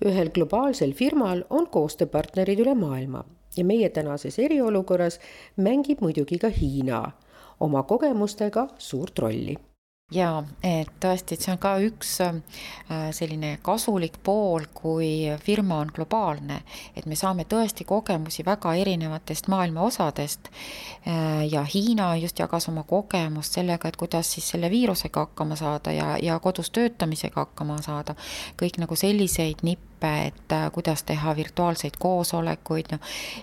ühel 0.06 0.32
globaalsel 0.36 0.94
firmal 0.94 1.44
on 1.50 1.68
koostööpartnerid 1.72 2.64
üle 2.66 2.76
maailma 2.76 3.24
ja 3.58 3.66
meie 3.66 3.90
tänases 3.90 4.40
eriolukorras 4.40 5.20
mängib 5.58 6.02
muidugi 6.02 6.40
ka 6.42 6.50
Hiina 6.54 7.04
oma 7.60 7.84
kogemustega 7.84 8.68
suurt 8.78 9.20
rolli 9.20 9.58
jaa, 10.14 10.44
et 10.64 10.90
tõesti, 11.02 11.36
et 11.36 11.44
see 11.44 11.52
on 11.54 11.60
ka 11.62 11.74
üks 11.84 12.12
äh, 12.24 12.36
selline 13.16 13.56
kasulik 13.66 14.20
pool, 14.24 14.68
kui 14.76 15.10
firma 15.44 15.80
on 15.82 15.92
globaalne, 15.96 16.60
et 16.96 17.08
me 17.10 17.18
saame 17.20 17.46
tõesti 17.50 17.86
kogemusi 17.88 18.46
väga 18.46 18.76
erinevatest 18.80 19.50
maailma 19.52 19.86
osadest. 19.88 20.50
Äh, 21.08 21.46
ja 21.52 21.64
Hiina 21.64 22.14
just 22.22 22.40
jagas 22.40 22.70
oma 22.70 22.86
kogemust 22.88 23.58
sellega, 23.58 23.90
et 23.90 23.98
kuidas 24.00 24.34
siis 24.36 24.52
selle 24.54 24.70
viirusega 24.74 25.28
hakkama 25.28 25.58
saada 25.60 25.96
ja, 25.96 26.14
ja 26.22 26.40
kodus 26.44 26.72
töötamisega 26.76 27.48
hakkama 27.48 27.82
saada. 27.82 28.16
kõik 28.60 28.78
nagu 28.82 28.96
selliseid 28.96 29.64
nippe 29.64 29.93
õpe, 30.04 30.28
et 30.28 30.52
äh, 30.52 30.72
kuidas 30.72 31.04
teha 31.04 31.36
virtuaalseid 31.36 31.98
koosolekuid, 32.00 32.92
noh, 32.92 33.00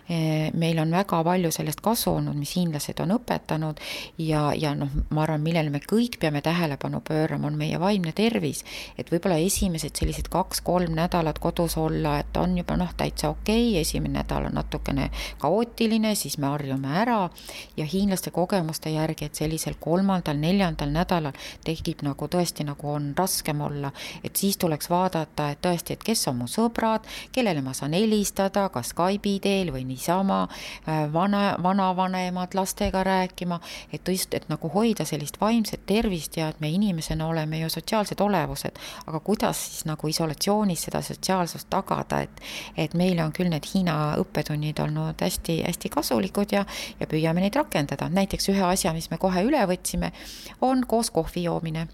eh, 0.09 0.50
meil 0.55 0.79
on 0.79 0.90
väga 0.90 1.23
palju 1.25 1.50
sellest 1.50 1.81
kasu 1.81 2.14
olnud, 2.17 2.37
mis 2.37 2.55
hiinlased 2.57 3.00
on 3.00 3.14
õpetanud 3.17 3.81
ja, 4.19 4.52
ja 4.55 4.75
noh, 4.75 4.88
ma 5.11 5.25
arvan, 5.25 5.40
millele 5.43 5.71
me 5.71 5.81
kõik 5.81 6.19
peame 6.21 6.43
tähelepanu 6.43 7.00
pöörama, 7.00 7.49
on 7.49 7.57
meie 7.57 7.81
vaimne 7.81 8.12
tervis. 8.12 8.64
et 8.99 9.11
võib-olla 9.11 9.38
esimesed 9.38 9.97
sellised 9.97 10.29
kaks-kolm 10.29 10.95
nädalat 10.95 11.38
kodus 11.38 11.76
olla, 11.76 12.19
et 12.21 12.37
on 12.37 12.57
juba 12.59 12.76
noh, 12.76 12.93
täitsa 12.97 13.31
okei 13.31 13.71
okay,, 13.71 13.81
esimene 13.81 14.21
nädal 14.21 14.47
on 14.47 14.55
natukene 14.55 15.11
kaootiline, 15.38 16.14
siis 16.14 16.38
me 16.38 16.50
harjume 16.50 16.88
ära 17.02 17.31
ja 17.76 17.85
hiinlaste 17.87 18.31
kogemuste 18.31 18.90
järgi, 18.90 19.25
et 19.25 19.35
sellisel 19.35 19.79
kolmandal-neljandal 19.81 20.90
nädalal 20.93 21.33
tekib 21.64 22.02
nagu 22.05 22.29
tõesti 22.29 22.67
nagu 22.67 22.90
on 22.90 23.12
raskem 23.17 23.61
olla, 23.61 23.93
et 24.25 24.37
siis 24.37 24.59
tuleks 24.61 24.90
vaadata, 24.90 25.50
et 25.50 25.62
tõesti, 25.64 25.95
et 25.95 26.05
kes 26.05 26.26
on 26.29 26.40
mu 26.43 26.50
sõbrad, 26.50 27.07
kellele 27.33 27.62
ma 27.64 27.75
saan 27.76 27.95
helistada, 27.97 28.69
kas 28.75 28.92
Skype'i 28.95 29.38
teel 29.42 29.73
või 29.75 29.85
niisama, 29.88 30.42
äh, 30.88 31.07
vana, 31.12 31.57
vanavanemad 31.62 32.54
lastega 32.54 33.04
rääkima, 33.07 33.61
et 33.92 34.09
just, 34.09 34.35
et 34.35 34.49
nagu 34.50 34.71
hoida 34.75 35.04
sellist 35.09 35.40
vaimset 35.40 35.87
tervist 35.87 36.37
ja 36.37 36.50
et 36.50 36.61
me 36.61 36.71
inimesena 36.71 37.26
oleme 37.28 37.61
ju 37.61 37.71
sotsiaalsed 37.71 38.21
olevused, 38.21 38.78
aga 39.07 39.21
kuidas 39.21 39.62
siis 39.66 39.87
nagu 39.88 40.09
isolatsioonis 40.09 40.88
seda 40.88 41.02
sotsiaalsust 41.02 41.71
tagada, 41.71 42.21
et 42.21 42.42
et 42.76 42.95
meile 42.95 43.25
on 43.25 43.33
küll 43.33 43.50
need 43.50 43.66
Hiina 43.71 43.97
õppetunnid 44.21 44.80
olnud 44.83 45.21
hästi-hästi 45.21 45.90
kasulikud 45.92 46.54
ja, 46.54 46.64
ja 47.00 47.09
püüame 47.11 47.45
neid 47.45 47.57
rakendada, 47.59 48.09
näiteks 48.12 48.50
ühe 48.52 48.64
asja, 48.66 48.95
mis 48.97 49.11
me 49.11 49.19
kohe 49.21 49.45
üle 49.47 49.62
võtsime, 49.71 50.12
on 50.61 50.87
koos 50.88 51.11
kohvi 51.14 51.45
joomine. 51.49 51.88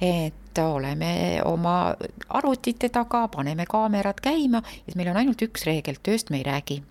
et 0.00 0.43
oleme 0.62 1.40
oma 1.44 1.94
arvutite 2.28 2.88
taga, 2.88 3.28
paneme 3.28 3.66
kaamerad 3.66 4.20
käima 4.22 4.62
ja 4.86 4.96
meil 4.96 5.10
on 5.10 5.16
ainult 5.16 5.42
üks 5.42 5.66
reegel, 5.66 5.98
tööst 6.02 6.30
me 6.30 6.42
ei 6.42 6.46
räägi 6.46 6.82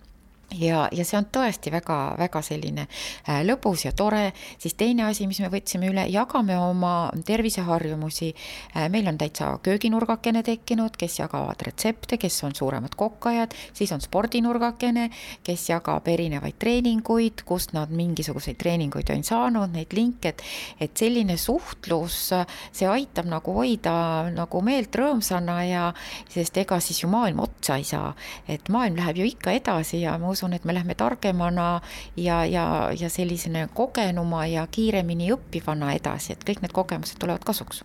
ja, 0.52 0.88
ja 0.92 1.04
see 1.04 1.18
on 1.18 1.26
tõesti 1.32 1.72
väga-väga 1.74 2.42
selline 2.44 2.86
äh, 2.86 3.42
lõbus 3.46 3.86
ja 3.86 3.92
tore, 3.96 4.32
siis 4.60 4.76
teine 4.78 5.06
asi, 5.08 5.26
mis 5.30 5.40
me 5.42 5.50
võtsime 5.52 5.88
üle, 5.90 6.06
jagame 6.12 6.56
oma 6.60 7.10
terviseharjumusi. 7.26 8.32
Äh, 8.76 8.88
meil 8.92 9.08
on 9.10 9.18
täitsa 9.20 9.52
kööginurgakene 9.64 10.44
tekkinud, 10.46 10.98
kes 11.00 11.18
jagavad 11.20 11.62
retsepte, 11.66 12.18
kes 12.20 12.40
on 12.46 12.54
suuremad 12.54 12.94
kokkajad, 12.98 13.54
siis 13.72 13.92
on 13.94 14.02
spordinurgakene, 14.04 15.08
kes 15.46 15.68
jagab 15.70 16.08
erinevaid 16.10 16.58
treeninguid, 16.60 17.44
kust 17.48 17.74
nad 17.76 17.92
mingisuguseid 17.94 18.58
treeninguid 18.60 19.10
on 19.14 19.24
saanud, 19.26 19.72
neid 19.74 19.94
linke, 19.96 20.34
et, 20.34 20.44
et 20.86 21.04
selline 21.04 21.36
suhtlus, 21.40 22.20
see 22.74 22.88
aitab 22.90 23.28
nagu 23.30 23.54
hoida 23.56 23.94
nagu 24.34 24.62
meelt 24.64 24.94
rõõmsana 24.96 25.58
ja 25.68 25.84
sest 26.30 26.56
ega 26.60 26.78
siis 26.82 27.02
ju 27.02 27.10
maailm 27.12 27.42
otsa 27.44 27.78
ei 27.80 27.86
saa, 27.88 28.12
et 28.50 28.68
maailm 28.72 28.98
läheb 28.98 29.22
ju 29.22 29.28
ikka 29.28 29.54
edasi 29.56 30.02
ja 30.04 30.16
ma 30.20 30.33
usun, 30.34 30.52
et 30.52 30.66
me 30.68 30.74
lähme 30.76 30.94
targemana 30.98 31.80
ja, 32.16 32.44
ja, 32.44 32.66
ja 33.00 33.10
sellisena 33.10 33.66
kogenuma 33.74 34.46
ja 34.50 34.66
kiiremini 34.70 35.32
õppivana 35.34 35.94
edasi, 35.96 36.34
et 36.34 36.46
kõik 36.46 36.62
need 36.62 36.76
kogemused 36.76 37.18
tulevad 37.22 37.46
kasuks 37.46 37.84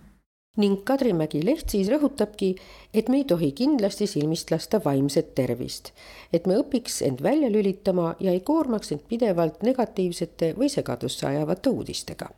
ning 0.58 0.82
Kadrimägi 0.84 1.40
Leht 1.44 1.70
siis 1.70 1.88
rõhutabki, 1.90 2.54
et 2.94 3.08
me 3.08 3.20
ei 3.20 3.26
tohi 3.28 3.52
kindlasti 3.56 4.08
silmist 4.10 4.50
lasta 4.50 4.80
vaimset 4.84 5.34
tervist. 5.34 5.92
et 6.32 6.46
me 6.46 6.58
õpiks 6.58 7.02
end 7.06 7.22
välja 7.22 7.50
lülitama 7.50 8.14
ja 8.20 8.32
ei 8.32 8.40
koormaks 8.40 8.92
end 8.92 9.06
pidevalt 9.08 9.62
negatiivsete 9.62 10.54
või 10.58 10.68
segadusse 10.68 11.26
ajavate 11.26 11.70
uudistega. 11.70 12.30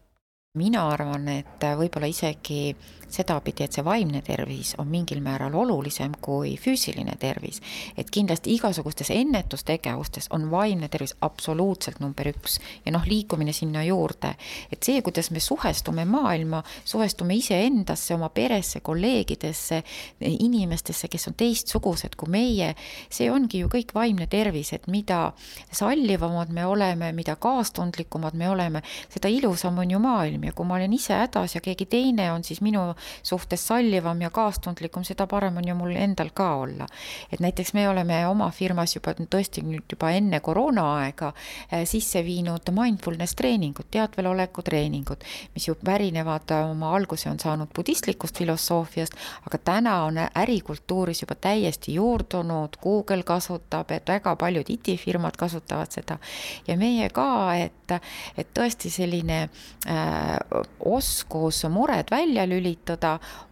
mina 0.59 0.89
arvan, 0.89 1.29
et 1.29 1.65
võib-olla 1.79 2.07
isegi 2.07 2.77
sedapidi, 3.13 3.65
et 3.65 3.77
see 3.77 3.85
vaimne 3.85 4.23
tervis 4.25 4.75
on 4.79 4.89
mingil 4.91 5.21
määral 5.25 5.55
olulisem 5.55 6.15
kui 6.21 6.57
füüsiline 6.61 7.17
tervis. 7.21 7.61
et 7.97 8.11
kindlasti 8.11 8.55
igasugustes 8.55 9.11
ennetustegevustes 9.11 10.29
on 10.31 10.51
vaimne 10.51 10.89
tervis 10.89 11.15
absoluutselt 11.21 12.01
number 12.01 12.29
üks. 12.29 12.59
Ja 12.87 12.93
noh, 12.93 13.05
liikumine 13.07 13.53
sinna 13.53 13.85
juurde, 13.85 14.35
et 14.73 14.83
see, 14.83 15.03
kuidas 15.03 15.31
me 15.31 15.41
suhestume 15.41 16.05
maailma, 16.05 16.63
suhestume 16.85 17.35
iseendasse, 17.35 18.15
oma 18.15 18.29
peresse, 18.29 18.81
kolleegidesse, 18.81 19.83
inimestesse, 20.21 21.09
kes 21.09 21.29
on 21.29 21.37
teistsugused 21.39 22.17
kui 22.17 22.31
meie, 22.33 22.73
see 23.11 23.31
ongi 23.31 23.63
ju 23.63 23.71
kõik 23.73 23.95
vaimne 23.95 24.27
tervis, 24.27 24.73
et 24.73 24.87
mida 24.89 25.33
sallivamad 25.73 26.53
me 26.53 26.67
oleme, 26.67 27.13
mida 27.13 27.37
kaastundlikumad 27.37 28.37
me 28.39 28.49
oleme, 28.51 28.83
seda 29.13 29.31
ilusam 29.33 29.79
on 29.79 29.91
ju 29.91 30.01
maailm. 30.03 30.45
Ja 30.49 30.53
kui 30.57 30.67
ma 30.69 30.79
olen 30.79 30.93
ise 30.97 31.17
hädas 31.17 31.57
ja 31.57 31.63
keegi 31.65 31.87
teine 31.87 32.31
on 32.33 32.45
siis 32.45 32.61
minu 32.65 32.93
suhtes 33.23 33.67
sallivam 33.67 34.21
ja 34.23 34.31
kaastundlikum, 34.31 35.05
seda 35.05 35.27
parem 35.27 35.57
on 35.57 35.69
ju 35.69 35.75
mul 35.75 35.97
endal 35.97 36.31
ka 36.35 36.55
olla. 36.57 36.87
et 37.33 37.41
näiteks 37.41 37.75
me 37.75 37.89
oleme 37.89 38.27
oma 38.27 38.51
firmas 38.51 38.97
juba 38.97 39.15
tõesti 39.15 39.63
nüüd 39.65 39.85
juba 39.91 40.11
enne 40.11 40.41
koroonaaega 40.41 41.33
äh, 41.33 41.85
sisse 41.89 42.25
viinud 42.25 42.71
mindfulness 42.73 43.35
treeningud, 43.39 43.89
teadveloleku 43.91 44.63
treeningud, 44.63 45.25
mis 45.55 45.69
ju 45.69 45.75
pärinevad, 45.85 46.51
äh, 46.51 46.71
oma 46.71 46.95
alguse 46.97 47.31
on 47.31 47.41
saanud 47.41 47.73
budistlikust 47.77 48.39
filosoofiast, 48.39 49.17
aga 49.47 49.59
täna 49.59 49.97
on 50.05 50.21
ärikultuuris 50.23 51.23
juba 51.23 51.35
täiesti 51.35 51.95
juurdunud, 51.95 52.77
Google 52.83 53.23
kasutab, 53.23 53.91
et 53.91 54.09
väga 54.09 54.37
paljud 54.37 54.69
IT-firmad 54.69 55.37
kasutavad 55.39 55.93
seda 55.93 56.19
ja 56.67 56.77
meie 56.77 57.09
ka, 57.15 57.55
et, 57.59 57.97
et 58.39 58.51
tõesti 58.55 58.91
selline 58.93 59.43
äh, 59.43 60.37
oskus 60.85 61.63
mured 61.71 62.11
välja 62.11 62.47
lülitada, 62.49 62.92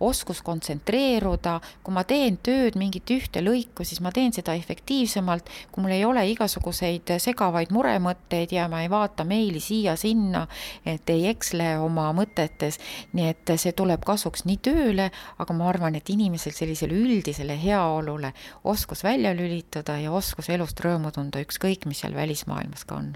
oskus 0.01 0.43
kontsentreeruda, 0.43 1.59
kui 1.83 1.95
ma 1.95 2.05
teen 2.05 2.39
tööd 2.43 2.77
mingit 2.81 3.11
ühte 3.11 3.43
lõiku, 3.45 3.85
siis 3.85 4.01
ma 4.05 4.13
teen 4.15 4.33
seda 4.37 4.55
efektiivsemalt, 4.59 5.49
kui 5.73 5.85
mul 5.85 5.95
ei 5.97 6.05
ole 6.05 6.25
igasuguseid 6.33 7.15
segavaid 7.23 7.73
muremõtteid 7.75 8.53
ja 8.55 8.69
ma 8.69 8.83
ei 8.85 8.91
vaata 8.91 9.25
meili 9.25 9.61
siia-sinna, 9.61 10.47
et 10.85 11.11
ei 11.11 11.27
eksle 11.31 11.73
oma 11.81 12.11
mõtetes, 12.17 12.81
nii 13.13 13.31
et 13.33 13.55
see 13.57 13.73
tuleb 13.77 14.05
kasuks 14.07 14.47
nii 14.49 14.61
tööle, 14.65 15.11
aga 15.39 15.57
ma 15.57 15.69
arvan, 15.71 15.97
et 15.99 16.11
inimesel 16.13 16.55
sellisele 16.57 16.97
üldisele 16.97 17.57
heaolule 17.63 18.33
oskus 18.65 19.05
välja 19.05 19.35
lülitada 19.37 19.99
ja 20.01 20.13
oskus 20.13 20.51
elust 20.51 20.81
rõõmu 20.85 21.13
tunda, 21.15 21.43
ükskõik 21.43 21.87
mis 21.91 22.03
seal 22.05 22.15
välismaailmas 22.17 22.87
ka 22.87 23.01
on. 23.01 23.13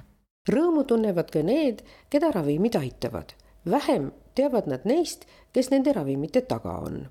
Rõõmu 0.51 0.85
tunnevad 0.85 1.31
ka 1.33 1.41
need, 1.41 1.81
keda 2.13 2.31
ravimid 2.35 2.77
aitavad. 2.77 3.33
vähem 3.65 4.13
teavad 4.35 4.69
nad 4.71 4.87
neist, 4.89 5.27
kes 5.55 5.71
nende 5.71 5.93
ravimite 5.95 6.45
taga 6.51 6.79
on 6.87 7.05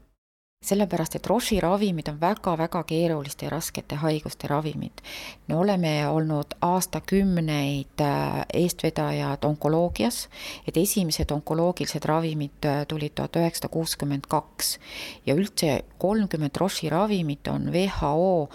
sellepärast, 0.64 1.16
et 1.16 1.28
Roche'i 1.28 1.60
ravimid 1.62 2.08
on 2.12 2.20
väga-väga 2.22 2.84
keeruliste 2.88 3.46
ja 3.46 3.52
raskete 3.54 3.96
haiguste 3.96 4.48
ravimid. 4.48 5.04
me 5.48 5.56
oleme 5.56 6.08
olnud 6.08 6.56
aastakümneid 6.62 8.02
äh, 8.02 8.46
eestvedajad 8.54 9.44
onkoloogias, 9.44 10.30
et 10.68 10.78
esimesed 10.78 11.32
onkoloogilised 11.32 12.06
ravimid 12.06 12.66
äh, 12.66 12.86
tulid 12.88 13.12
tuhat 13.16 13.36
üheksasada 13.36 13.72
kuuskümmend 13.74 14.28
kaks 14.28 14.80
ja 15.26 15.36
üldse 15.36 15.84
kolmkümmend 15.98 16.58
Roche'i 16.60 16.90
ravimit 16.90 17.48
on 17.48 17.72
WHO 17.74 18.50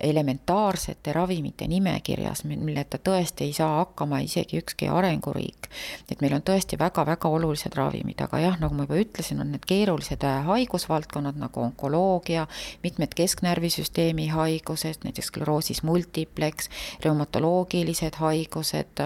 elementaarsete 0.00 1.12
ravimite 1.12 1.66
nimekirjas, 1.68 2.44
milleta 2.44 2.98
tõesti 2.98 3.48
ei 3.48 3.52
saa 3.52 3.78
hakkama 3.78 4.18
isegi 4.24 4.58
ükski 4.58 4.88
arenguriik. 4.88 5.68
et 6.10 6.20
meil 6.20 6.34
on 6.34 6.42
tõesti 6.42 6.78
väga-väga 6.78 7.28
olulised 7.28 7.74
ravimid, 7.74 8.20
aga 8.20 8.38
jah, 8.38 8.60
nagu 8.60 8.74
ma 8.74 8.86
juba 8.86 9.00
ütlesin, 9.00 9.40
on 9.40 9.52
need 9.54 9.64
keerulised 9.66 10.24
äh, 10.24 10.44
haigusvaldkonnad 10.46 11.38
nagu 11.38 11.53
nagu 11.54 11.66
onkoloogia, 11.66 12.46
mitmed 12.82 13.14
kesknärvisüsteemi 13.14 14.28
haigused, 14.28 15.04
näiteks 15.04 15.30
skleroosis 15.30 15.82
multiplex, 15.82 16.68
reumatoloogilised 17.04 18.18
haigused, 18.18 19.02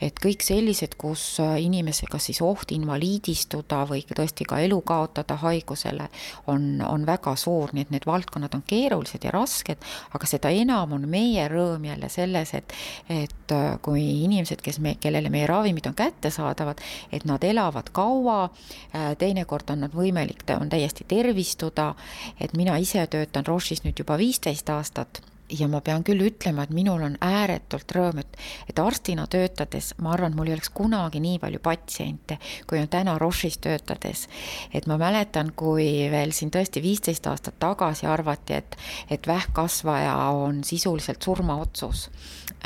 et 0.00 0.20
kõik 0.22 0.42
sellised, 0.42 0.94
kus 0.98 1.40
inimese 1.58 2.06
kas 2.10 2.28
siis 2.30 2.42
oht 2.42 2.72
invaliidistuda 2.72 3.82
või 3.88 4.04
tõesti 4.06 4.46
ka 4.48 4.60
elu 4.62 4.80
kaotada 4.86 5.36
haigusele 5.42 6.08
on, 6.46 6.82
on 6.86 7.06
väga 7.06 7.34
suur, 7.36 7.72
nii 7.72 7.86
et 7.86 7.94
need 7.94 8.06
valdkonnad 8.06 8.54
on 8.54 8.62
keerulised 8.66 9.24
ja 9.24 9.32
rasked, 9.34 9.82
aga 10.14 10.26
seda 10.30 10.52
enam 10.54 10.94
on 10.98 11.08
meie 11.08 11.48
rõõm 11.50 11.86
jälle 11.90 12.08
selles, 12.12 12.54
et, 12.54 12.74
et 13.10 13.56
kui 13.82 14.04
inimesed, 14.24 14.62
kes 14.62 14.78
me, 14.80 14.96
kellele 15.00 15.30
meie 15.32 15.46
ravimid 15.50 15.86
on 15.90 15.96
kättesaadavad, 15.98 16.80
et 17.12 17.26
nad 17.28 17.42
elavad 17.44 17.90
kaua, 17.92 18.50
teinekord 19.18 19.70
on 19.74 19.86
nad 19.86 19.94
võimelik, 19.96 20.44
on 20.52 20.70
täiesti 20.72 21.04
tervistuda, 21.08 21.71
seda, 21.72 21.94
et 22.40 22.54
mina 22.56 22.76
ise 22.78 23.04
töötan 23.06 23.46
Roche'is 23.48 23.84
nüüd 23.84 23.98
juba 23.98 24.18
viisteist 24.20 24.70
aastat 24.70 25.22
ja 25.58 25.68
ma 25.68 25.80
pean 25.84 26.04
küll 26.06 26.22
ütlema, 26.26 26.64
et 26.64 26.74
minul 26.74 27.02
on 27.04 27.16
ääretult 27.22 27.92
rõõm, 27.96 28.22
et, 28.22 28.38
et 28.70 28.78
arstina 28.82 29.26
töötades 29.30 29.92
ma 30.02 30.12
arvan, 30.16 30.32
et 30.32 30.38
mul 30.38 30.50
ei 30.50 30.56
oleks 30.56 30.72
kunagi 30.74 31.20
nii 31.22 31.40
palju 31.42 31.62
patsiente, 31.62 32.38
kui 32.68 32.80
on 32.80 32.90
täna 32.92 33.18
Roche'is 33.20 33.58
töötades. 33.62 34.28
et 34.72 34.86
ma 34.86 34.98
mäletan, 34.98 35.52
kui 35.56 36.08
veel 36.10 36.32
siin 36.32 36.50
tõesti 36.50 36.82
viisteist 36.82 37.26
aastat 37.26 37.58
tagasi 37.58 38.06
arvati, 38.06 38.60
et, 38.62 38.76
et 39.10 39.26
vähkkasvaja 39.26 40.16
on 40.42 40.64
sisuliselt 40.64 41.22
surmaotsus 41.22 42.08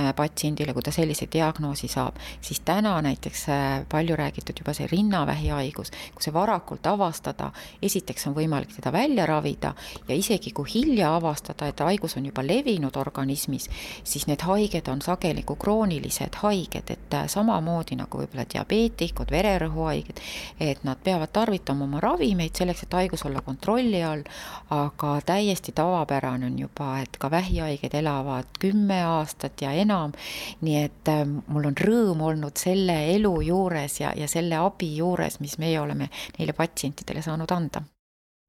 Äh, 0.00 0.12
patsiendile, 0.12 0.74
kui 0.76 0.84
ta 0.84 0.92
sellise 0.92 1.24
diagnoosi 1.32 1.88
saab, 1.88 2.18
siis 2.44 2.58
täna 2.68 2.98
näiteks 3.00 3.46
äh, 3.48 3.60
palju 3.88 4.16
räägitud 4.20 4.58
juba 4.60 4.74
see 4.76 4.84
rinnavähihaigus, 4.90 5.88
kui 6.12 6.26
see 6.26 6.34
varakult 6.36 6.84
avastada, 6.90 7.46
esiteks 7.80 8.26
on 8.28 8.34
võimalik 8.36 8.74
teda 8.74 8.92
välja 8.92 9.24
ravida 9.24 9.70
ja 10.04 10.18
isegi 10.20 10.52
kui 10.52 10.68
hilja 10.74 11.14
avastada, 11.16 11.70
et 11.72 11.80
haigus 11.80 12.18
on 12.20 12.28
juba 12.28 12.44
levinud 12.44 12.75
organismis, 12.96 13.68
siis 14.04 14.26
need 14.26 14.44
haiged 14.46 14.88
on 14.92 15.02
sageli 15.02 15.42
kui 15.42 15.56
kroonilised 15.60 16.40
haiged, 16.42 16.90
et 16.90 17.14
äh, 17.14 17.26
samamoodi 17.28 17.96
nagu 17.96 18.22
võib-olla 18.22 18.46
diabeetikud, 18.52 19.30
vererõhuhaiged, 19.30 20.22
et 20.60 20.84
nad 20.84 21.00
peavad 21.04 21.32
tarvitama 21.32 21.84
oma 21.88 22.00
ravimeid 22.00 22.54
selleks, 22.56 22.86
et 22.86 22.98
haigus 22.98 23.24
olla 23.26 23.40
kontrolli 23.40 24.02
all, 24.04 24.22
aga 24.70 25.16
täiesti 25.26 25.72
tavapärane 25.72 26.46
on 26.46 26.58
juba, 26.58 27.00
et 27.02 27.18
ka 27.18 27.30
vähihaiged 27.30 27.94
elavad 27.94 28.60
kümme 28.60 29.02
aastat 29.04 29.62
ja 29.62 29.72
enam, 29.72 29.96
enam. 29.96 30.12
nii 30.60 30.78
et 30.84 31.08
äh, 31.12 31.24
mul 31.24 31.70
on 31.70 31.76
rõõm 31.80 32.22
olnud 32.30 32.56
selle 32.60 32.96
elu 33.14 33.34
juures 33.50 34.00
ja, 34.00 34.12
ja 34.16 34.28
selle 34.28 34.60
abi 34.60 34.96
juures, 34.96 35.40
mis 35.40 35.58
meie 35.62 35.80
oleme 35.80 36.10
neile 36.38 36.56
patsientidele 36.56 37.22
saanud 37.22 37.52
anda 37.52 37.84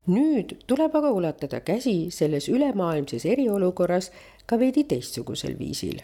nüüd 0.08 0.58
tuleb 0.68 0.96
aga 0.96 1.12
ulatada 1.12 1.62
käsi 1.62 2.12
selles 2.12 2.50
ülemaailmses 2.50 3.26
eriolukorras 3.26 4.12
ka 4.46 4.60
veidi 4.60 4.84
teistsugusel 4.88 5.58
viisil 5.60 6.00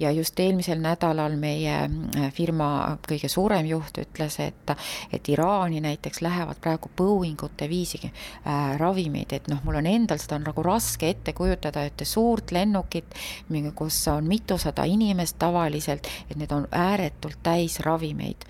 ja 0.00 0.10
just 0.10 0.40
eelmisel 0.40 0.80
nädalal 0.82 1.36
meie 1.38 1.74
äh, 1.84 2.32
firma 2.34 2.96
kõige 3.08 3.28
suurem 3.30 3.66
juht 3.68 3.98
ütles, 4.02 4.38
et, 4.42 4.72
et 5.14 5.28
Iraani 5.30 5.78
näiteks 5.84 6.22
lähevad 6.24 6.58
praegu 6.62 6.90
Boeingute 6.96 7.68
viisi 7.70 8.00
äh, 8.02 8.74
ravimeid, 8.80 9.32
et 9.32 9.48
noh, 9.52 9.62
mul 9.64 9.78
on 9.78 9.86
endal 9.86 10.18
seda 10.18 10.40
on 10.40 10.48
nagu 10.48 10.66
raske 10.66 11.12
ette 11.14 11.32
kujutada, 11.36 11.84
ühte 11.86 12.08
suurt 12.08 12.50
lennukit, 12.54 13.14
kus 13.74 14.00
on 14.10 14.26
mitusada 14.26 14.86
inimest 14.90 15.38
tavaliselt, 15.38 16.10
et 16.30 16.36
need 16.42 16.52
on 16.52 16.66
ääretult 16.72 17.38
täis 17.42 17.78
ravimeid. 17.86 18.44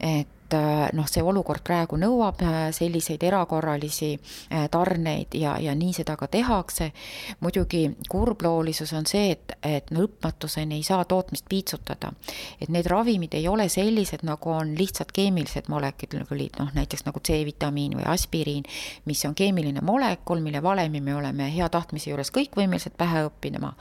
et 0.00 0.28
et 0.52 0.58
äh, 0.58 0.88
noh, 0.92 1.06
see 1.08 1.22
olukord 1.24 1.62
praegu 1.64 1.96
nõuab 2.00 2.42
äh, 2.44 2.58
selliseid 2.74 3.22
erakorralisi 3.24 4.12
äh, 4.16 4.66
tarneid 4.70 5.34
ja, 5.38 5.56
ja 5.60 5.74
nii 5.74 5.92
seda 5.96 6.16
ka 6.20 6.28
tehakse. 6.28 6.92
muidugi 7.40 7.90
kurbloolisus 8.10 8.92
on 8.92 9.06
see, 9.06 9.32
et, 9.32 9.56
et 9.62 9.90
lõpmatuseni 9.90 10.76
ei 10.76 10.82
saa 10.82 11.04
tootmist 11.04 11.46
piitsutada. 11.48 12.12
et 12.60 12.68
need 12.68 12.86
ravimid 12.86 13.34
ei 13.34 13.48
ole 13.48 13.68
sellised, 13.68 14.22
nagu 14.22 14.50
on 14.50 14.74
lihtsalt 14.78 15.12
keemilised 15.12 15.68
molekulid, 15.68 16.58
noh 16.58 16.72
näiteks 16.74 17.06
nagu 17.06 17.20
C-vitamiin 17.20 17.96
või 17.96 18.06
aspiriin, 18.06 18.64
mis 19.04 19.24
on 19.24 19.34
keemiline 19.34 19.80
molekul, 19.80 20.40
mille 20.40 20.62
valemi 20.62 21.00
me 21.00 21.14
oleme 21.14 21.48
hea 21.54 21.68
tahtmise 21.68 22.10
juures 22.10 22.30
kõik 22.30 22.56
võimelised 22.56 22.96
pähe 22.98 23.26
õppima. 23.28 23.72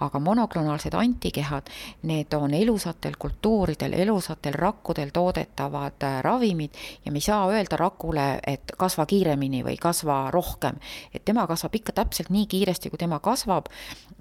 aga 0.00 0.18
monoklonaalsed 0.18 0.94
antikehad, 0.94 1.68
need 2.02 2.34
on 2.34 2.54
elusatel 2.54 3.16
kultuuridel, 3.18 3.92
elusatel 3.92 4.52
rakkudel 4.52 5.10
toodetavad 5.12 6.11
ravimid 6.22 6.74
ja 7.04 7.12
me 7.12 7.20
ei 7.20 7.24
saa 7.24 7.46
öelda 7.48 7.76
rakule, 7.76 8.26
et 8.46 8.74
kasva 8.78 9.06
kiiremini 9.06 9.62
või 9.64 9.76
kasva 9.80 10.30
rohkem. 10.30 10.76
et 11.14 11.24
tema 11.24 11.46
kasvab 11.46 11.74
ikka 11.74 11.92
täpselt 11.92 12.30
nii 12.30 12.46
kiiresti, 12.46 12.90
kui 12.90 12.98
tema 12.98 13.18
kasvab. 13.20 13.66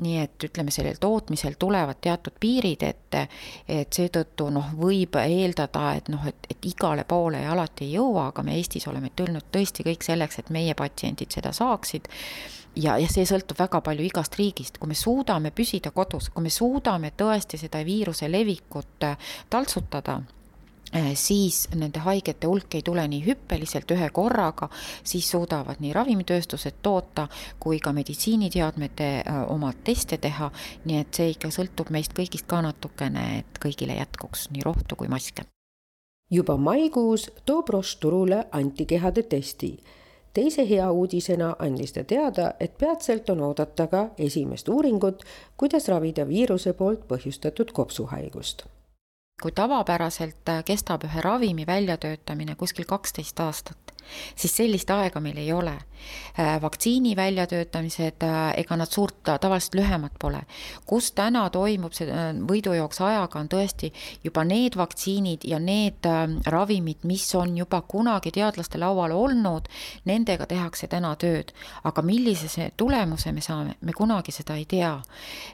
nii 0.02 0.18
et 0.18 0.44
ütleme, 0.44 0.72
sellel 0.72 0.98
tootmisel 1.00 1.54
tulevad 1.60 2.00
teatud 2.02 2.34
piirid 2.40 2.84
ette, 2.84 3.28
et 3.68 3.94
seetõttu 3.94 4.50
noh, 4.50 4.72
võib 4.78 5.16
eeldada, 5.20 5.94
et 5.96 6.10
noh, 6.10 6.26
et, 6.28 6.48
et 6.50 6.66
igale 6.66 7.04
poole 7.04 7.42
ja 7.44 7.52
alati 7.52 7.86
ei 7.86 7.94
jõua, 8.00 8.28
aga 8.32 8.44
me 8.44 8.56
Eestis 8.56 8.88
oleme 8.88 9.12
tulnud 9.16 9.52
tõesti 9.52 9.86
kõik 9.86 10.04
selleks, 10.04 10.40
et 10.40 10.50
meie 10.50 10.74
patsiendid 10.74 11.32
seda 11.32 11.52
saaksid 11.54 12.08
ja, 12.76 12.98
ja 12.98 13.08
see 13.12 13.26
sõltub 13.28 13.60
väga 13.60 13.82
palju 13.86 14.06
igast 14.08 14.38
riigist, 14.40 14.80
kui 14.80 14.92
me 14.92 14.98
suudame 14.98 15.52
püsida 15.56 15.92
kodus, 15.96 16.30
kui 16.30 16.46
me 16.46 16.54
suudame 16.54 17.14
tõesti 17.18 17.60
seda 17.62 17.84
viiruse 17.86 18.32
levikut 18.32 19.10
taltsutada 19.50 20.22
Äh, 20.22 20.41
siis 21.14 21.68
nende 21.76 22.00
haigete 22.00 22.48
hulk 22.48 22.76
ei 22.76 22.82
tule 22.82 23.04
nii 23.08 23.22
hüppeliselt 23.26 23.92
ühe 23.92 24.10
korraga, 24.14 24.70
siis 25.04 25.30
suudavad 25.32 25.80
nii 25.80 25.94
ravimitööstused 25.94 26.82
toota 26.82 27.28
kui 27.60 27.80
ka 27.80 27.94
meditsiiniteadmete 27.96 29.10
äh, 29.20 29.40
omad 29.52 29.84
teste 29.84 30.18
teha, 30.18 30.52
nii 30.86 31.00
et 31.00 31.14
see 31.16 31.32
ikka 31.32 31.52
sõltub 31.52 31.92
meist 31.96 32.16
kõigist 32.18 32.48
ka 32.48 32.62
natukene, 32.66 33.26
et 33.40 33.62
kõigile 33.64 33.96
jätkuks 34.02 34.50
nii 34.52 34.68
rohtu 34.68 35.00
kui 35.00 35.08
maske. 35.08 35.48
juba 36.32 36.58
maikuus 36.58 37.30
toob 37.46 37.70
Roche 37.70 37.98
turule 38.00 38.46
antikehade 38.52 39.24
testi. 39.24 39.78
teise 40.34 40.70
hea 40.70 40.92
uudisena 40.92 41.56
andis 41.60 41.92
ta 41.94 42.04
teada, 42.04 42.54
et 42.60 42.78
peatselt 42.78 43.30
on 43.30 43.42
oodata 43.42 43.88
ka 43.88 44.10
esimest 44.18 44.70
uuringut, 44.70 45.24
kuidas 45.58 45.88
ravida 45.88 46.28
viiruse 46.28 46.74
poolt 46.74 47.08
põhjustatud 47.08 47.72
kopsuhaigust 47.72 48.68
kui 49.42 49.52
tavapäraselt 49.52 50.52
kestab 50.66 51.06
ühe 51.08 51.22
ravimi 51.22 51.66
väljatöötamine 51.68 52.56
kuskil 52.56 52.86
kaksteist 52.86 53.40
aastat, 53.40 53.96
siis 54.36 54.56
sellist 54.56 54.90
aega 54.94 55.20
meil 55.20 55.38
ei 55.42 55.54
ole. 55.54 55.78
Äh, 56.40 56.62
vaktsiini 56.62 57.16
väljatöötamised, 57.16 58.24
äh, 58.24 58.54
ega 58.58 58.76
nad 58.78 58.90
suurt 58.90 59.16
tavaliselt 59.42 59.76
lühemad 59.76 60.12
pole. 60.20 60.42
kus 60.86 61.12
täna 61.12 61.50
toimub 61.50 61.94
see 61.94 62.08
äh, 62.10 62.32
võidujooks 62.48 63.02
ajaga, 63.06 63.40
on 63.40 63.50
tõesti 63.52 63.92
juba 64.24 64.44
need 64.44 64.78
vaktsiinid 64.78 65.46
ja 65.46 65.60
need 65.60 66.08
ravimid, 66.46 67.04
mis 67.04 67.28
on 67.36 67.58
juba 67.58 67.82
kunagi 67.82 68.32
teadlaste 68.32 68.78
laual 68.78 69.12
olnud, 69.12 69.68
nendega 70.06 70.46
tehakse 70.46 70.88
täna 70.88 71.16
tööd. 71.16 71.54
aga 71.84 72.02
millise 72.02 72.72
tulemuse 72.78 73.32
me 73.32 73.42
saame, 73.42 73.76
me 73.82 73.94
kunagi 73.94 74.32
seda 74.32 74.56
ei 74.56 74.66
tea. 74.66 75.02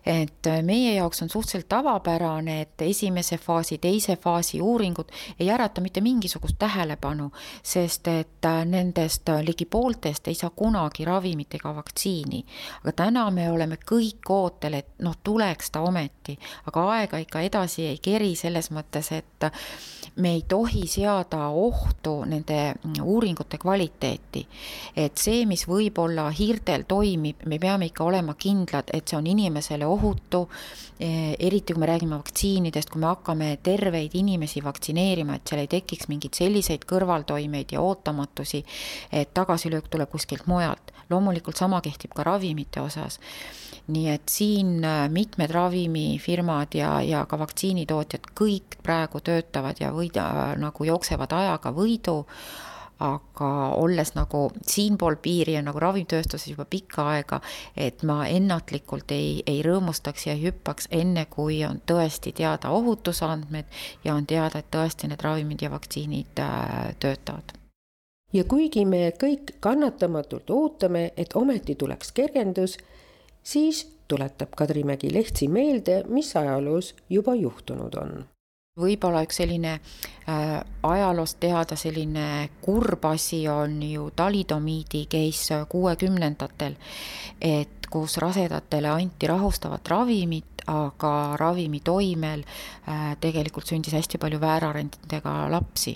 et 0.05 0.47
meie 0.63 0.95
jaoks 0.95 1.21
on 1.21 1.29
suhteliselt 1.29 1.69
tavapärane, 1.69 2.61
et 2.61 2.81
esimese 2.81 3.37
faasi, 3.77 3.81
teise 3.81 4.17
faasi 4.17 4.61
uuringud 4.61 5.09
ei 5.39 5.49
ärata 5.49 5.81
mitte 5.81 6.01
mingisugust 6.01 6.55
tähelepanu, 6.59 7.31
sest 7.63 8.07
et 8.07 8.45
nendest 8.65 9.29
ligi 9.43 9.65
pooltest 9.65 10.27
ei 10.27 10.35
saa 10.35 10.49
kunagi 10.49 11.05
ravimit 11.05 11.53
ega 11.55 11.75
vaktsiini. 11.75 12.45
aga 12.83 12.91
täna 12.91 13.31
me 13.31 13.49
oleme 13.51 13.77
kõik 13.77 14.29
ootel, 14.29 14.73
et 14.73 14.87
noh, 14.99 15.15
tuleks 15.23 15.71
ta 15.71 15.81
ometi, 15.81 16.37
aga 16.65 16.89
aega 16.91 17.17
ikka 17.17 17.41
edasi 17.41 17.85
ei 17.85 17.97
keri 17.97 18.35
selles 18.35 18.71
mõttes, 18.71 19.11
et 19.11 19.51
me 20.17 20.33
ei 20.33 20.43
tohi 20.47 20.87
seada 20.87 21.47
ohtu 21.47 22.25
nende 22.25 22.75
uuringute 23.03 23.57
kvaliteeti. 23.57 24.47
et 24.95 25.17
see, 25.17 25.45
mis 25.45 25.67
võib-olla 25.67 26.29
hiirtel 26.31 26.83
toimib, 26.87 27.45
me 27.45 27.59
peame 27.59 27.85
ikka 27.85 28.03
olema 28.03 28.33
kindlad, 28.33 28.89
et 28.93 29.07
see 29.07 29.17
on 29.17 29.27
inimesele 29.27 29.85
ohutu, 29.85 30.47
eriti 30.99 31.73
kui 31.73 31.79
me 31.79 31.85
räägime 31.85 32.17
vaktsiinidest, 32.17 32.89
kui 32.89 33.01
me 33.01 33.07
hakkame 33.11 33.57
terveid 33.67 34.15
inimesi 34.17 34.63
vaktsineerima, 34.63 35.37
et 35.37 35.51
seal 35.51 35.63
ei 35.65 35.71
tekiks 35.71 36.07
mingeid 36.11 36.39
selliseid 36.39 36.87
kõrvaltoimeid 36.89 37.75
ja 37.75 37.83
ootamatusi, 37.83 38.63
et 39.11 39.33
tagasilöök 39.37 39.91
tuleb 39.91 40.11
kuskilt 40.11 40.47
mujalt. 40.47 40.93
loomulikult 41.09 41.55
sama 41.55 41.79
kehtib 41.81 42.11
ka 42.11 42.23
ravimite 42.27 42.81
osas 42.83 43.19
nii 43.87 44.09
et 44.11 44.31
siin 44.31 44.83
äh, 44.83 45.05
mitmed 45.09 45.51
ravimifirmad 45.51 46.75
ja, 46.75 46.97
ja 47.01 47.23
ka 47.29 47.39
vaktsiinitootjad 47.39 48.31
kõik 48.35 48.79
praegu 48.83 49.21
töötavad 49.23 49.79
ja 49.79 49.93
võida, 49.95 50.27
nagu 50.59 50.87
jooksevad 50.87 51.31
ajaga 51.37 51.71
võidu, 51.75 52.17
aga 52.99 53.49
olles 53.77 54.13
nagu 54.15 54.47
siinpool 54.67 55.17
piiri 55.21 55.53
ja 55.57 55.61
nagu 55.65 55.79
ravimitööstuses 55.79 56.49
juba 56.53 56.65
pikka 56.69 57.05
aega, 57.13 57.39
et 57.77 58.03
ma 58.07 58.23
ennatlikult 58.27 59.11
ei, 59.15 59.43
ei 59.47 59.61
rõõmustaks 59.65 60.27
ja 60.27 60.35
ei 60.35 60.47
hüppaks 60.47 60.89
enne, 60.91 61.27
kui 61.29 61.61
on 61.65 61.81
tõesti 61.85 62.33
teada 62.37 62.71
ohutusandmed 62.73 63.65
ja 64.05 64.15
on 64.15 64.25
teada, 64.25 64.59
et 64.59 64.71
tõesti 64.73 65.09
need 65.11 65.21
ravimid 65.23 65.61
ja 65.61 65.71
vaktsiinid 65.73 66.41
äh, 66.41 66.95
töötavad. 66.99 67.53
Ja 68.33 68.43
kuigi 68.43 68.83
me 68.85 69.13
kõik 69.15 69.55
kannatamatult 69.63 70.49
ootame, 70.51 71.11
et 71.17 71.35
ometi 71.35 71.75
tuleks 71.75 72.11
kergendus, 72.11 72.75
siis 73.43 73.85
tuletab 74.07 74.55
Kadrimägi 74.55 75.13
Lehtsi 75.13 75.47
meelde, 75.47 76.01
mis 76.07 76.35
ajaloos 76.35 76.95
juba 77.09 77.35
juhtunud 77.35 77.95
on 77.95 78.25
võib-olla 78.77 79.23
üks 79.25 79.41
selline 79.41 79.73
äh, 79.77 80.59
ajaloost 80.83 81.39
teada 81.39 81.77
selline 81.79 82.49
kurb 82.61 83.05
asi 83.09 83.43
on 83.49 83.81
ju 83.83 84.09
talidomiidi 84.15 85.05
case 85.11 85.63
kuuekümnendatel, 85.69 86.77
et 87.41 87.76
kus 87.91 88.17
rasedatele 88.21 88.89
anti 88.91 89.27
rahustavat 89.27 89.87
ravimit, 89.87 90.63
aga 90.67 91.37
ravimi 91.39 91.79
toimel 91.79 92.43
äh, 92.43 93.13
tegelikult 93.23 93.69
sündis 93.69 93.95
hästi 93.95 94.19
palju 94.19 94.41
väärarenditega 94.43 95.35
lapsi 95.51 95.95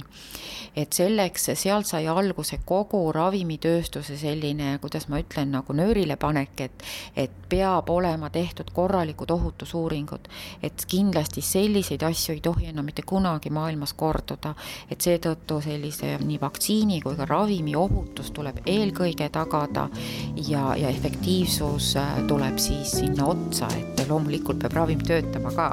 et 0.76 0.94
selleks, 0.96 1.50
sealt 1.60 1.88
sai 1.90 2.06
alguse 2.08 2.62
kogu 2.66 3.02
ravimitööstuse 3.12 4.16
selline, 4.20 4.78
kuidas 4.84 5.10
ma 5.12 5.20
ütlen, 5.20 5.52
nagu 5.52 5.76
nöörilepanek, 5.76 6.64
et 6.68 6.86
et 7.16 7.32
peab 7.52 7.90
olema 7.92 8.30
tehtud 8.32 8.72
korralikud 8.74 9.32
ohutusuuringud. 9.32 10.28
et 10.64 10.86
kindlasti 10.88 11.42
selliseid 11.42 12.04
asju 12.04 12.34
ei 12.34 12.42
tohi 12.42 12.66
enam 12.68 12.86
mitte 12.86 13.02
kunagi 13.02 13.50
maailmas 13.50 13.94
korduda, 13.94 14.54
et 14.90 15.02
seetõttu 15.02 15.62
sellise 15.62 16.18
nii 16.24 16.40
vaktsiini 16.42 17.02
kui 17.02 17.16
ka 17.16 17.26
ravimi 17.26 17.76
ohutus 17.76 18.32
tuleb 18.32 18.62
eelkõige 18.66 19.30
tagada 19.30 19.90
ja, 20.48 20.76
ja 20.76 20.90
efektiivsus 20.90 21.81
äh, 22.00 22.20
tuleb 22.28 22.60
siis 22.62 22.94
sinna 23.00 23.30
otsa, 23.32 23.70
et 23.78 24.06
loomulikult 24.10 24.62
peab 24.62 24.78
ravim 24.82 25.02
töötama 25.08 25.54
ka 25.56 25.72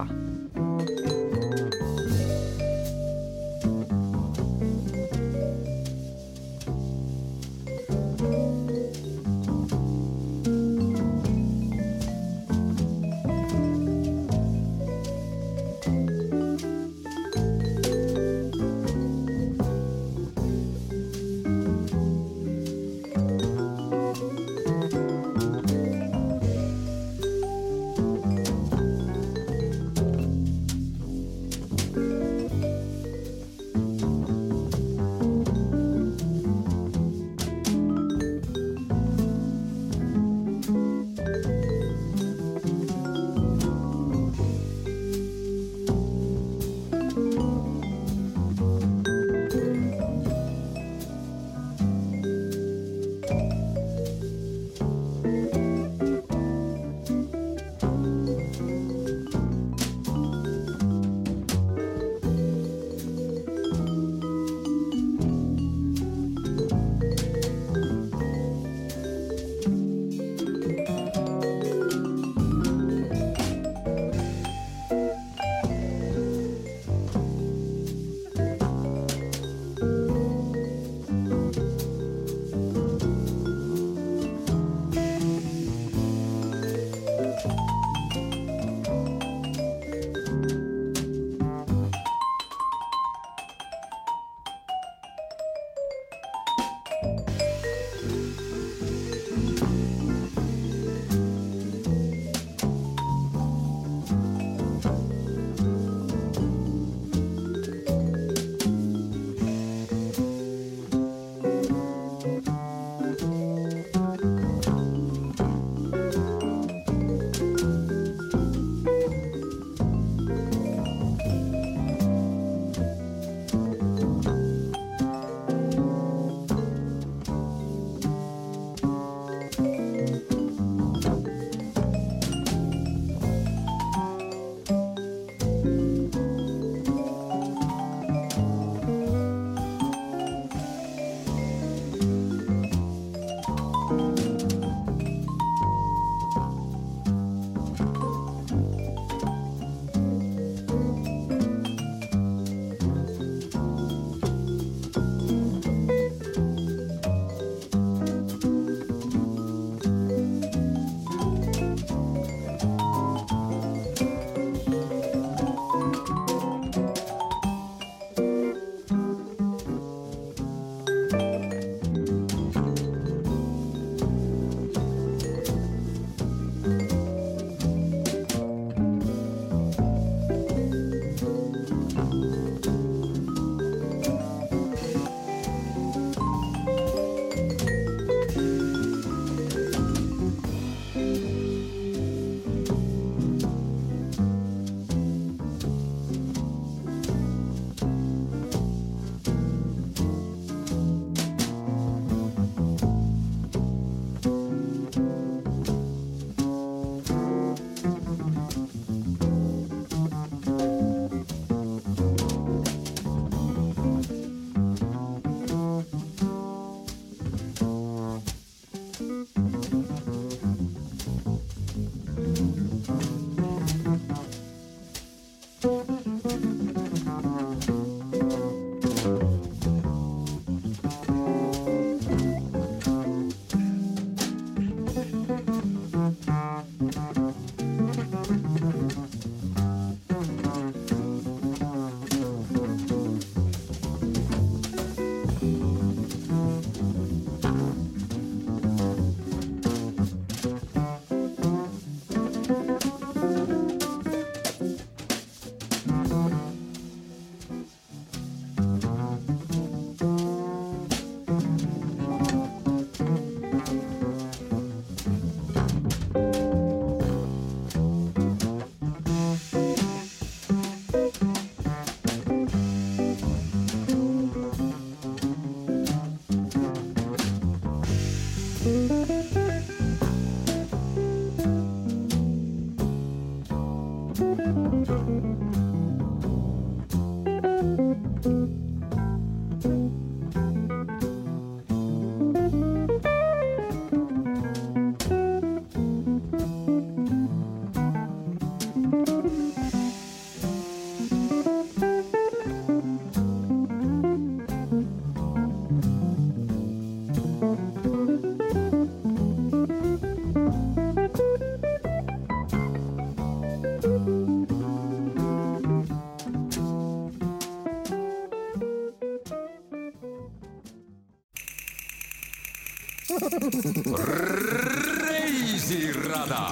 reisirada. 325.03 326.43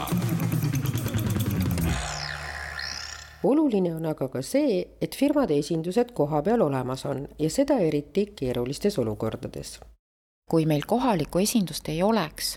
oluline 3.42 3.94
on 3.94 4.06
aga 4.06 4.28
ka 4.28 4.42
see, 4.42 4.86
et 5.00 5.16
firmade 5.16 5.58
esindused 5.58 6.12
kohapeal 6.14 6.60
olemas 6.60 7.06
on 7.06 7.28
ja 7.38 7.50
seda 7.50 7.78
eriti 7.78 8.32
keerulistes 8.36 8.98
olukordades 8.98 9.80
kui 10.50 10.62
meil 10.62 10.84
kohalikku 10.86 11.40
esindust 11.42 11.88
ei 11.90 12.04
oleks, 12.06 12.52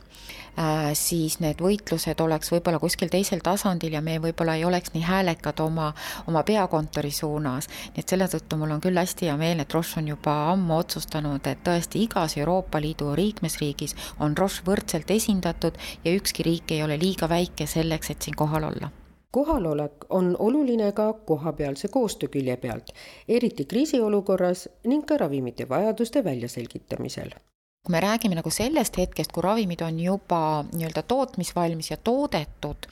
äh, 0.62 0.92
siis 0.94 1.40
need 1.42 1.58
võitlused 1.66 2.20
oleks 2.22 2.52
võib-olla 2.54 2.78
kuskil 2.78 3.10
teisel 3.10 3.42
tasandil 3.42 3.96
ja 3.98 4.02
me 4.06 4.20
võib-olla 4.22 4.60
ei 4.60 4.66
oleks 4.68 4.94
nii 4.94 5.02
häälekad 5.08 5.64
oma, 5.66 5.88
oma 6.30 6.44
peakontori 6.46 7.10
suunas. 7.10 7.66
nii 7.96 8.04
et 8.04 8.14
selle 8.14 8.28
tõttu 8.30 8.62
mul 8.62 8.76
on 8.78 8.86
küll 8.86 9.02
hästi 9.02 9.32
hea 9.32 9.40
meel, 9.42 9.66
et 9.66 9.74
Roche 9.74 9.98
on 10.04 10.12
juba 10.14 10.38
ammu 10.52 10.78
otsustanud, 10.78 11.50
et 11.50 11.66
tõesti 11.66 12.04
igas 12.06 12.38
Euroopa 12.38 12.78
Liidu 12.78 13.10
liikmesriigis 13.24 13.96
on 14.20 14.38
Roche 14.38 14.62
võrdselt 14.70 15.10
esindatud 15.10 15.82
ja 16.06 16.14
ükski 16.14 16.46
riik 16.46 16.78
ei 16.78 16.86
ole 16.86 17.02
liiga 17.02 17.26
väike 17.30 17.66
selleks, 17.66 18.14
et 18.14 18.22
siin 18.22 18.38
kohal 18.38 18.70
olla 18.70 18.94
kohalolek 19.32 20.06
on 20.10 20.36
oluline 20.40 20.92
ka 20.92 21.14
kohapealse 21.14 21.88
koostöö 21.88 22.30
külje 22.30 22.58
pealt, 22.58 22.94
eriti 23.28 23.66
kriisiolukorras 23.66 24.70
ning 24.86 25.06
ka 25.06 25.18
ravimite 25.18 25.70
vajaduste 25.70 26.24
väljaselgitamisel 26.24 27.34
kui 27.90 27.96
me 27.96 28.00
räägime 28.06 28.36
nagu 28.38 28.52
sellest 28.54 29.00
hetkest, 29.02 29.32
kui 29.34 29.42
ravimid 29.42 29.82
on 29.82 29.98
juba 29.98 30.62
nii-öelda 30.70 31.02
tootmisvalmis 31.10 31.88
ja 31.90 31.98
toodetud, 31.98 32.86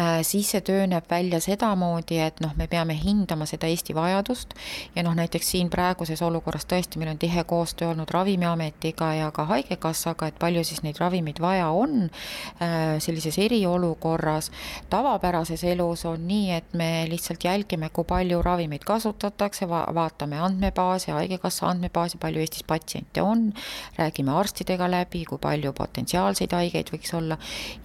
äh, 0.00 0.22
siis 0.24 0.54
see 0.54 0.62
töö 0.64 0.86
näeb 0.88 1.04
välja 1.10 1.42
sedamoodi, 1.44 2.16
et 2.24 2.40
noh, 2.40 2.54
me 2.56 2.64
peame 2.66 2.96
hindama 2.96 3.44
seda 3.44 3.68
Eesti 3.68 3.92
vajadust 3.92 4.54
ja 4.96 5.04
noh, 5.04 5.12
näiteks 5.18 5.50
siin 5.52 5.68
praeguses 5.68 6.22
olukorras 6.24 6.64
tõesti 6.64 6.96
meil 6.96 7.10
on 7.12 7.20
tihe 7.20 7.44
koostöö 7.44 7.90
olnud 7.90 8.08
Ravimiametiga 8.08 9.10
ja 9.18 9.28
ka 9.30 9.44
Haigekassaga, 9.50 10.30
et 10.32 10.40
palju 10.40 10.64
siis 10.64 10.80
neid 10.86 10.96
ravimeid 11.02 11.42
vaja 11.44 11.68
on 11.68 12.08
äh, 12.08 12.96
sellises 12.96 13.36
eriolukorras. 13.44 14.48
tavapärases 14.88 15.66
elus 15.68 16.06
on 16.08 16.24
nii, 16.28 16.56
et 16.56 16.72
me 16.72 17.04
lihtsalt 17.12 17.44
jälgime, 17.44 17.92
kui 17.92 18.08
palju 18.08 18.40
ravimeid 18.42 18.88
kasutatakse 18.88 19.68
va, 19.68 19.84
vaatame 19.94 20.40
andmebaasi, 20.40 21.12
Haigekassa 21.12 21.68
andmebaasi, 21.74 22.16
palju 22.16 22.40
Eestis 22.40 22.64
patsiente 22.64 23.20
on, 23.22 23.52
räägime 24.00 24.29
räägime 24.30 24.38
arstidega 24.38 24.90
läbi, 24.90 25.24
kui 25.24 25.38
palju 25.38 25.72
potentsiaalseid 25.72 26.52
haigeid 26.52 26.90
võiks 26.92 27.14
olla. 27.14 27.36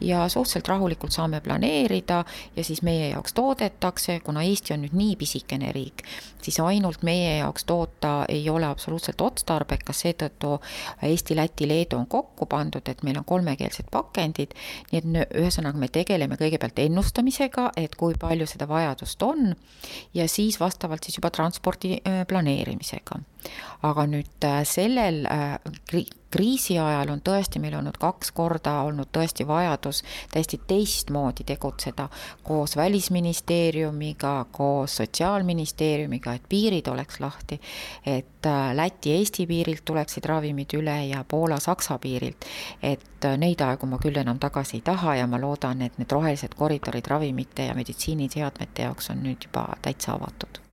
Ja 0.02 0.28
suhteliselt 0.30 0.68
rahulikult 0.68 1.12
saame 1.12 1.42
planeerida 1.42 2.24
ja 2.56 2.64
siis 2.64 2.82
meie 2.82 3.10
jaoks 3.10 3.34
toodetakse, 3.34 4.20
kuna 4.24 4.44
Eesti 4.44 4.74
on 4.74 4.82
nüüd 4.86 4.94
nii 4.94 5.16
pisikene 5.16 5.72
riik, 5.72 6.04
siis 6.42 6.60
ainult 6.60 7.04
meie 7.04 7.38
jaoks 7.40 7.66
toota 7.66 8.26
ei 8.30 8.50
ole 8.50 8.66
absoluutselt 8.66 9.22
otstarbekas, 9.22 10.02
seetõttu 10.06 10.60
Eesti, 11.04 11.36
Läti, 11.36 11.68
Leedu 11.68 11.98
on 11.98 12.08
kokku 12.08 12.46
pandud, 12.46 12.88
et 12.88 13.04
meil 13.04 13.18
on 13.18 13.26
kolmekeelsed 13.26 13.90
pakendid, 13.92 14.54
nii 14.92 15.02
et 15.02 15.38
ühesõnaga 15.42 15.78
me 15.78 15.88
tegeleme 15.88 16.38
kõigepealt 16.38 16.80
ennustamisega, 16.80 17.72
et 17.78 17.96
kui 17.96 18.16
palju 18.20 18.48
seda 18.48 18.68
vajadust 18.68 19.22
on 19.24 19.56
ja 20.14 20.28
siis 20.30 20.60
vastavalt 20.60 21.04
siis 21.04 21.18
juba 21.18 21.32
transpordi 21.34 21.98
äh, 22.02 22.26
planeerimisega 22.28 23.24
aga 23.86 24.06
nüüd 24.10 24.46
äh, 24.46 24.62
sellel 24.68 25.26
äh, 25.26 25.60
kriisi 26.36 26.76
ajal 26.80 27.14
on 27.14 27.22
tõesti 27.24 27.62
meil 27.64 27.78
olnud 27.78 27.96
kaks 28.02 28.34
korda 28.36 28.74
olnud 28.88 29.08
tõesti 29.16 29.46
vajadus 29.48 30.02
täiesti 30.34 30.60
teistmoodi 30.68 31.46
tegutseda 31.48 32.10
koos 32.44 32.76
Välisministeeriumiga, 32.76 34.46
koos 34.52 34.98
Sotsiaalministeeriumiga, 34.98 36.34
et 36.34 36.50
piirid 36.50 36.88
oleks 36.92 37.20
lahti, 37.24 37.60
et 38.06 38.50
äh, 38.50 38.74
Läti-Eesti 38.76 39.48
piirilt 39.48 39.86
tuleksid 39.86 40.26
ravimid 40.26 40.76
üle 40.76 40.98
ja 41.08 41.24
Poola-Saksa 41.28 42.00
piirilt. 42.00 42.46
et 42.84 43.30
neid 43.38 43.62
aegu 43.62 43.88
ma 43.90 43.98
küll 43.98 44.18
enam 44.22 44.40
tagasi 44.40 44.78
ei 44.78 44.84
taha 44.86 45.16
ja 45.16 45.28
ma 45.28 45.40
loodan, 45.42 45.82
et 45.82 45.98
need 45.98 46.12
rohelised 46.12 46.54
koridorid 46.56 47.08
ravimite 47.08 47.66
ja 47.72 47.74
meditsiiniseadmete 47.76 48.90
jaoks 48.90 49.10
on 49.10 49.24
nüüd 49.24 49.50
juba 49.50 49.70
täitsa 49.82 50.14
avatud 50.20 50.65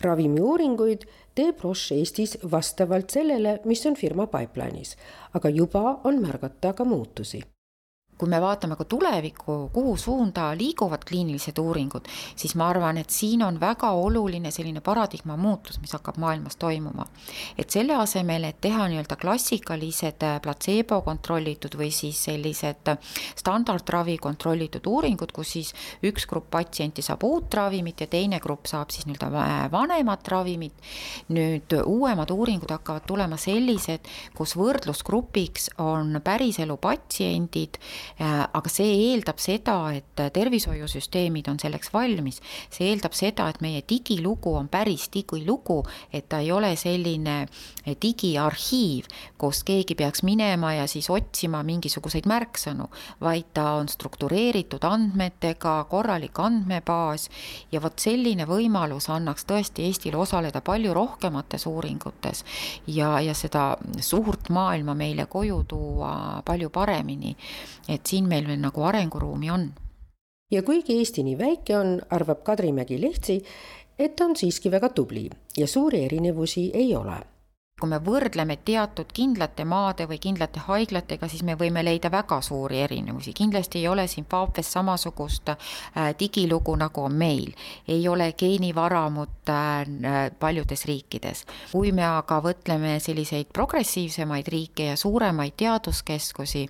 ravimiuuringuid 0.00 1.04
teeb 1.34 1.60
Roche 1.64 1.96
Eestis 1.96 2.38
vastavalt 2.50 3.10
sellele, 3.10 3.60
mis 3.64 3.86
on 3.86 3.96
firma 3.96 4.26
pipeline'is, 4.26 4.96
aga 5.34 5.50
juba 5.50 6.00
on 6.04 6.20
märgata 6.22 6.72
ka 6.72 6.84
muutusi 6.84 7.42
kui 8.18 8.28
me 8.32 8.40
vaatame 8.40 8.76
ka 8.76 8.84
tulevikku, 8.88 9.56
kuhu 9.72 9.96
suunda 10.00 10.48
liiguvad 10.56 11.04
kliinilised 11.08 11.58
uuringud, 11.60 12.08
siis 12.36 12.54
ma 12.56 12.70
arvan, 12.72 12.96
et 13.00 13.12
siin 13.12 13.42
on 13.44 13.60
väga 13.60 13.90
oluline 13.92 14.50
selline 14.54 14.80
paradigma 14.80 15.36
muutus, 15.36 15.80
mis 15.82 15.92
hakkab 15.92 16.16
maailmas 16.22 16.56
toimuma. 16.56 17.06
et 17.58 17.70
selle 17.70 17.94
asemel, 17.96 18.44
et 18.44 18.60
teha 18.60 18.88
nii-öelda 18.88 19.16
klassikalised 19.20 20.24
äh, 20.24 20.40
platseebo 20.42 21.00
kontrollitud 21.04 21.76
või 21.76 21.90
siis 21.92 22.22
sellised 22.24 22.88
äh, 22.88 22.98
standardravi 23.36 24.16
kontrollitud 24.18 24.86
uuringud, 24.86 25.32
kus 25.32 25.52
siis 25.56 25.74
üks 26.02 26.26
grupp 26.26 26.50
patsienti 26.50 27.02
saab 27.02 27.24
uut 27.24 27.54
ravimit 27.54 28.00
ja 28.00 28.06
teine 28.06 28.40
grupp 28.40 28.66
saab 28.66 28.94
siis 28.94 29.06
nii-öelda 29.06 29.30
äh, 29.44 29.70
vanemat 29.72 30.28
ravimit. 30.28 30.72
nüüd 31.28 31.72
uuemad 31.84 32.30
uuringud 32.30 32.70
hakkavad 32.70 33.04
tulema 33.06 33.36
sellised, 33.36 34.08
kus 34.36 34.56
võrdlusgrupiks 34.56 35.70
on 35.82 36.20
päriselu 36.24 36.76
patsiendid 36.80 37.76
aga 38.18 38.70
see 38.72 39.12
eeldab 39.12 39.40
seda, 39.42 39.76
et 39.96 40.24
tervishoiusüsteemid 40.32 41.48
on 41.50 41.58
selleks 41.60 41.92
valmis. 41.92 42.40
see 42.70 42.90
eeldab 42.90 43.14
seda, 43.16 43.48
et 43.48 43.60
meie 43.60 43.82
digilugu 43.88 44.54
on 44.56 44.68
päris 44.68 45.08
digilugu, 45.12 45.82
et 46.12 46.28
ta 46.28 46.40
ei 46.40 46.52
ole 46.52 46.74
selline 46.76 47.36
äh, 47.42 47.96
digiarhiiv, 48.02 49.08
kus 49.38 49.62
keegi 49.66 49.94
peaks 49.98 50.22
minema 50.26 50.72
ja 50.74 50.86
siis 50.90 51.08
otsima 51.10 51.62
mingisuguseid 51.66 52.26
märksõnu, 52.28 52.88
vaid 53.20 53.50
ta 53.56 53.72
on 53.80 53.88
struktureeritud 53.88 54.84
andmetega, 54.86 55.76
korralik 55.90 56.38
andmebaas 56.42 57.28
ja 57.72 57.80
vot 57.82 57.98
selline 58.00 58.46
võimalus 58.48 59.10
annaks 59.12 59.46
tõesti 59.48 59.86
Eestile 59.86 60.18
osaleda 60.20 60.60
palju 60.64 60.94
rohkemates 60.96 61.66
uuringutes 61.66 62.44
ja, 62.86 63.16
ja 63.20 63.34
seda 63.34 63.76
suurt 64.00 64.50
maailma 64.50 64.94
meile 64.98 65.26
koju 65.30 65.62
tuua 65.68 66.42
palju 66.46 66.70
paremini 66.70 67.36
et 67.96 68.06
siin 68.06 68.28
meil 68.28 68.46
veel 68.46 68.60
nagu 68.62 68.84
arenguruumi 68.84 69.50
on. 69.50 69.70
ja 70.50 70.62
kuigi 70.62 70.98
Eesti 71.00 71.24
nii 71.26 71.38
väike 71.38 71.78
on, 71.78 71.96
arvab 72.10 72.44
Kadrimägi 72.46 73.00
Lehtsi, 73.00 73.40
et 73.98 74.16
ta 74.16 74.28
on 74.28 74.36
siiski 74.36 74.70
väga 74.70 74.88
tubli 74.94 75.30
ja 75.56 75.66
suuri 75.66 76.04
erinevusi 76.04 76.70
ei 76.74 76.94
ole 76.96 77.16
kui 77.76 77.90
me 77.92 77.98
võrdleme 78.00 78.54
teatud 78.64 79.10
kindlate 79.12 79.66
maade 79.68 80.06
või 80.08 80.16
kindlate 80.16 80.62
haiglatega, 80.64 81.28
siis 81.28 81.42
me 81.44 81.58
võime 81.60 81.82
leida 81.84 82.08
väga 82.08 82.38
suuri 82.40 82.78
erinevusi. 82.80 83.34
kindlasti 83.36 83.82
ei 83.82 83.88
ole 83.88 84.06
Zimbabwe's 84.08 84.70
samasugust 84.72 85.50
äh, 85.52 85.58
digilugu, 86.18 86.72
nagu 86.80 87.02
on 87.04 87.12
meil. 87.12 87.52
ei 87.86 88.08
ole 88.08 88.30
geenivaramut 88.32 89.52
äh, 89.52 90.30
paljudes 90.38 90.86
riikides. 90.88 91.44
kui 91.72 91.92
me 91.92 92.06
aga 92.06 92.38
võtleme 92.40 92.94
selliseid 92.98 93.52
progressiivsemaid 93.52 94.48
riike 94.48 94.86
ja 94.86 94.96
suuremaid 94.96 95.52
teaduskeskusi, 95.56 96.64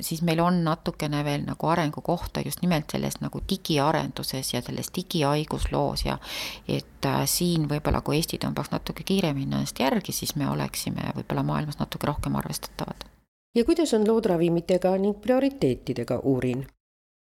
siis 0.00 0.22
meil 0.22 0.40
on 0.40 0.64
natukene 0.64 1.22
veel 1.24 1.46
nagu 1.46 1.70
arengukohta 1.70 2.42
just 2.44 2.62
nimelt 2.62 2.90
selles 2.90 3.20
nagu 3.20 3.38
digiarenduses 3.48 4.54
ja 4.54 4.62
selles 4.66 4.90
digihaigusloos 4.98 6.04
ja 6.10 6.18
et 6.66 7.06
äh, 7.06 7.22
siin 7.26 7.70
võib-olla, 7.70 8.02
kui 8.02 8.18
Eesti 8.18 8.42
tõmbaks 8.42 8.74
natuke 8.74 9.06
kiiremini 9.06 9.54
ennast 9.54 9.78
järgi, 9.78 10.12
siis 10.12 10.39
me 10.40 10.48
oleksime 10.50 11.12
võib-olla 11.16 11.44
maailmas 11.46 11.78
natuke 11.80 12.08
rohkem 12.08 12.36
arvestatavad. 12.40 13.06
ja 13.54 13.64
kuidas 13.64 13.94
on 13.94 14.08
lood 14.08 14.28
ravimitega 14.32 14.96
ning 14.98 15.20
prioriteetidega, 15.20 16.20
uurin? 16.32 16.66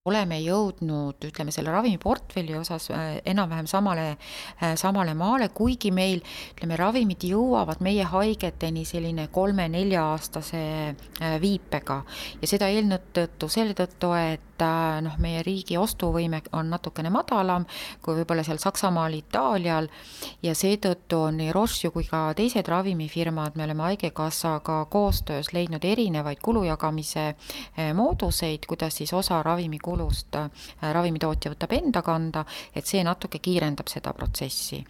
Oleme 0.08 0.38
jõudnud, 0.40 1.20
ütleme 1.28 1.52
selle 1.52 1.74
ravimiportfelli 1.74 2.56
osas 2.56 2.88
äh, 2.96 3.18
enam-vähem 3.28 3.68
samale, 3.68 4.06
äh, 4.64 4.76
samale 4.80 5.12
maale, 5.14 5.50
kuigi 5.52 5.92
meil 5.92 6.22
ütleme, 6.54 6.78
ravimid 6.80 7.26
jõuavad 7.28 7.84
meie 7.84 8.06
haigeteni 8.08 8.86
selline 8.88 9.28
kolme-nelja-aastase 9.36 10.62
äh, 10.88 11.36
viipega. 11.44 12.00
Ja 12.40 12.48
seda 12.48 12.70
eelnõu 12.72 13.02
tõttu, 13.12 13.50
selle 13.52 13.76
tõttu, 13.76 14.14
et 14.16 14.46
noh, 15.04 15.14
meie 15.24 15.40
riigi 15.40 15.78
ostuvõime 15.80 16.42
on 16.52 16.68
natukene 16.68 17.08
madalam 17.08 17.64
kui 18.04 18.18
võib-olla 18.18 18.44
seal 18.44 18.60
Saksamaal, 18.60 19.14
Itaalial. 19.16 19.88
Ja 20.44 20.52
seetõttu 20.52 21.22
on 21.30 21.38
nii 21.40 21.54
Roche 21.56 21.88
kui 21.96 22.04
ka 22.04 22.34
teised 22.36 22.68
ravimifirmad, 22.68 23.56
me 23.56 23.64
oleme 23.64 23.86
Haigekassaga 23.88 24.82
koostöös 24.92 25.54
leidnud 25.56 25.88
erinevaid 25.88 26.44
kulujagamise 26.44 27.30
mooduseid, 27.96 28.68
kuidas 28.68 29.00
siis 29.00 29.16
osa 29.16 29.40
ravimikulu 29.48 29.89
kulust 29.90 30.38
äh, 30.38 30.70
ravimitootja 30.94 31.54
võtab 31.56 31.76
enda 31.80 32.06
kanda, 32.06 32.46
et 32.74 32.88
see 32.88 33.04
natuke 33.06 33.42
kiirendab 33.44 33.90
seda 33.92 34.14
protsessi. 34.14 34.84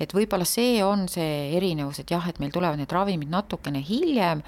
et 0.00 0.12
võib-olla 0.14 0.48
see 0.48 0.82
on 0.84 1.06
see 1.08 1.54
erinevus, 1.56 2.02
et 2.02 2.10
jah, 2.10 2.28
et 2.28 2.42
meil 2.42 2.52
tulevad 2.54 2.80
need 2.80 2.92
ravimid 2.92 3.30
natukene 3.30 3.82
hiljem 3.86 4.44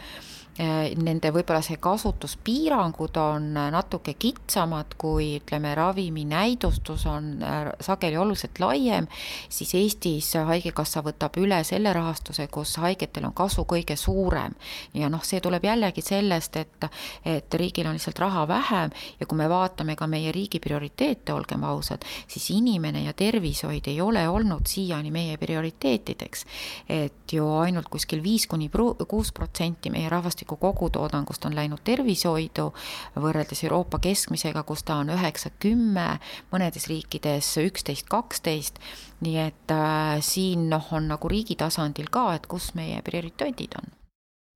nende 0.58 1.30
võib-olla 1.32 1.62
see 1.64 1.78
kasutuspiirangud 1.80 3.16
on 3.16 3.46
natuke 3.72 4.12
kitsamad, 4.20 4.96
kui 5.00 5.38
ütleme, 5.38 5.72
ravimi 5.74 6.26
näidustus 6.28 7.06
on 7.08 7.30
äh, 7.42 7.70
sageli 7.80 8.18
oluliselt 8.20 8.60
laiem, 8.60 9.06
siis 9.48 9.72
Eestis 9.74 10.34
Haigekassa 10.36 11.00
võtab 11.02 11.38
üle 11.40 11.62
selle 11.64 11.94
rahastuse, 11.96 12.46
kus 12.52 12.76
haigetel 12.82 13.24
on 13.30 13.32
kasu 13.32 13.64
kõige 13.64 13.96
suurem. 13.96 14.52
ja 14.94 15.08
noh, 15.08 15.24
see 15.24 15.40
tuleb 15.40 15.64
jällegi 15.64 16.04
sellest, 16.04 16.56
et, 16.56 16.88
et 17.24 17.54
riigil 17.54 17.88
on 17.88 17.96
lihtsalt 17.96 18.20
raha 18.20 18.44
vähem 18.48 18.92
ja 19.20 19.26
kui 19.26 19.38
me 19.38 19.48
vaatame 19.48 19.96
ka 19.96 20.06
meie 20.06 20.32
riigi 20.32 20.60
prioriteete, 20.60 21.32
olgem 21.32 21.64
ausad, 21.64 22.04
siis 22.28 22.50
inimene 22.52 23.06
ja 23.06 23.16
tervishoid 23.16 23.88
ei 23.88 24.00
ole 24.00 24.28
olnud 24.28 24.68
siiani 24.68 25.10
meie 25.10 25.40
prioriteetideks. 25.40 26.44
et 26.88 27.32
ju 27.32 27.48
ainult 27.56 27.88
kuskil 27.88 28.22
viis 28.22 28.46
kuni 28.46 28.68
kuus 29.08 29.32
protsenti 29.32 29.90
meie 29.90 30.08
rahvastikust 30.12 30.41
rahvastiku 30.42 30.56
kogutoodangust 30.56 31.44
on 31.44 31.54
läinud 31.54 31.80
tervishoidu, 31.84 32.72
võrreldes 33.16 33.64
Euroopa 33.64 33.98
keskmisega, 33.98 34.62
kus 34.62 34.82
ta 34.82 34.96
on 34.96 35.10
üheksa, 35.10 35.50
kümme, 35.58 36.18
mõnedes 36.52 36.88
riikides 36.88 37.58
üksteist, 37.58 38.08
kaksteist, 38.08 38.78
nii 39.20 39.38
et 39.38 39.70
äh, 39.70 40.20
siin 40.20 40.68
noh, 40.70 40.92
on 40.92 41.08
nagu 41.08 41.28
riigi 41.28 41.56
tasandil 41.56 42.10
ka, 42.10 42.34
et 42.34 42.46
kus 42.46 42.74
meie 42.74 43.02
prioriteedid 43.02 43.78
on. 43.78 43.92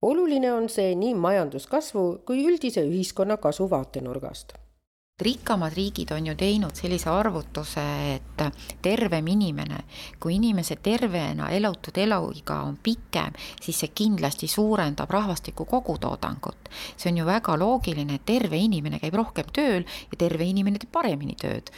Oluline 0.02 0.52
on 0.52 0.68
see 0.68 0.94
nii 0.94 1.14
majanduskasvu 1.14 2.22
kui 2.26 2.44
üldise 2.46 2.82
ühiskonna 2.84 3.36
kasu 3.36 3.70
vaatenurgast 3.70 4.65
rikkamad 5.20 5.72
riigid 5.72 6.10
on 6.12 6.26
ju 6.26 6.34
teinud 6.36 6.76
sellise 6.76 7.08
arvutuse, 7.08 7.80
et 8.14 8.42
tervem 8.84 9.26
inimene, 9.32 9.78
kui 10.20 10.34
inimese 10.36 10.76
tervena 10.76 11.48
elatud 11.56 11.96
eluiga 11.96 12.58
on 12.66 12.76
pikem, 12.76 13.32
siis 13.56 13.80
see 13.80 13.94
kindlasti 13.96 14.44
suurendab 14.48 15.10
rahvastiku 15.10 15.64
kogutoodangut. 15.64 16.68
see 16.96 17.10
on 17.10 17.16
ju 17.16 17.24
väga 17.24 17.56
loogiline, 17.56 18.14
et 18.14 18.26
terve 18.26 18.56
inimene 18.56 18.98
käib 18.98 19.14
rohkem 19.14 19.46
tööl 19.52 19.86
ja 20.10 20.18
terve 20.18 20.44
inimene 20.44 20.78
teeb 20.78 20.92
paremini 20.92 21.34
tööd. 21.34 21.70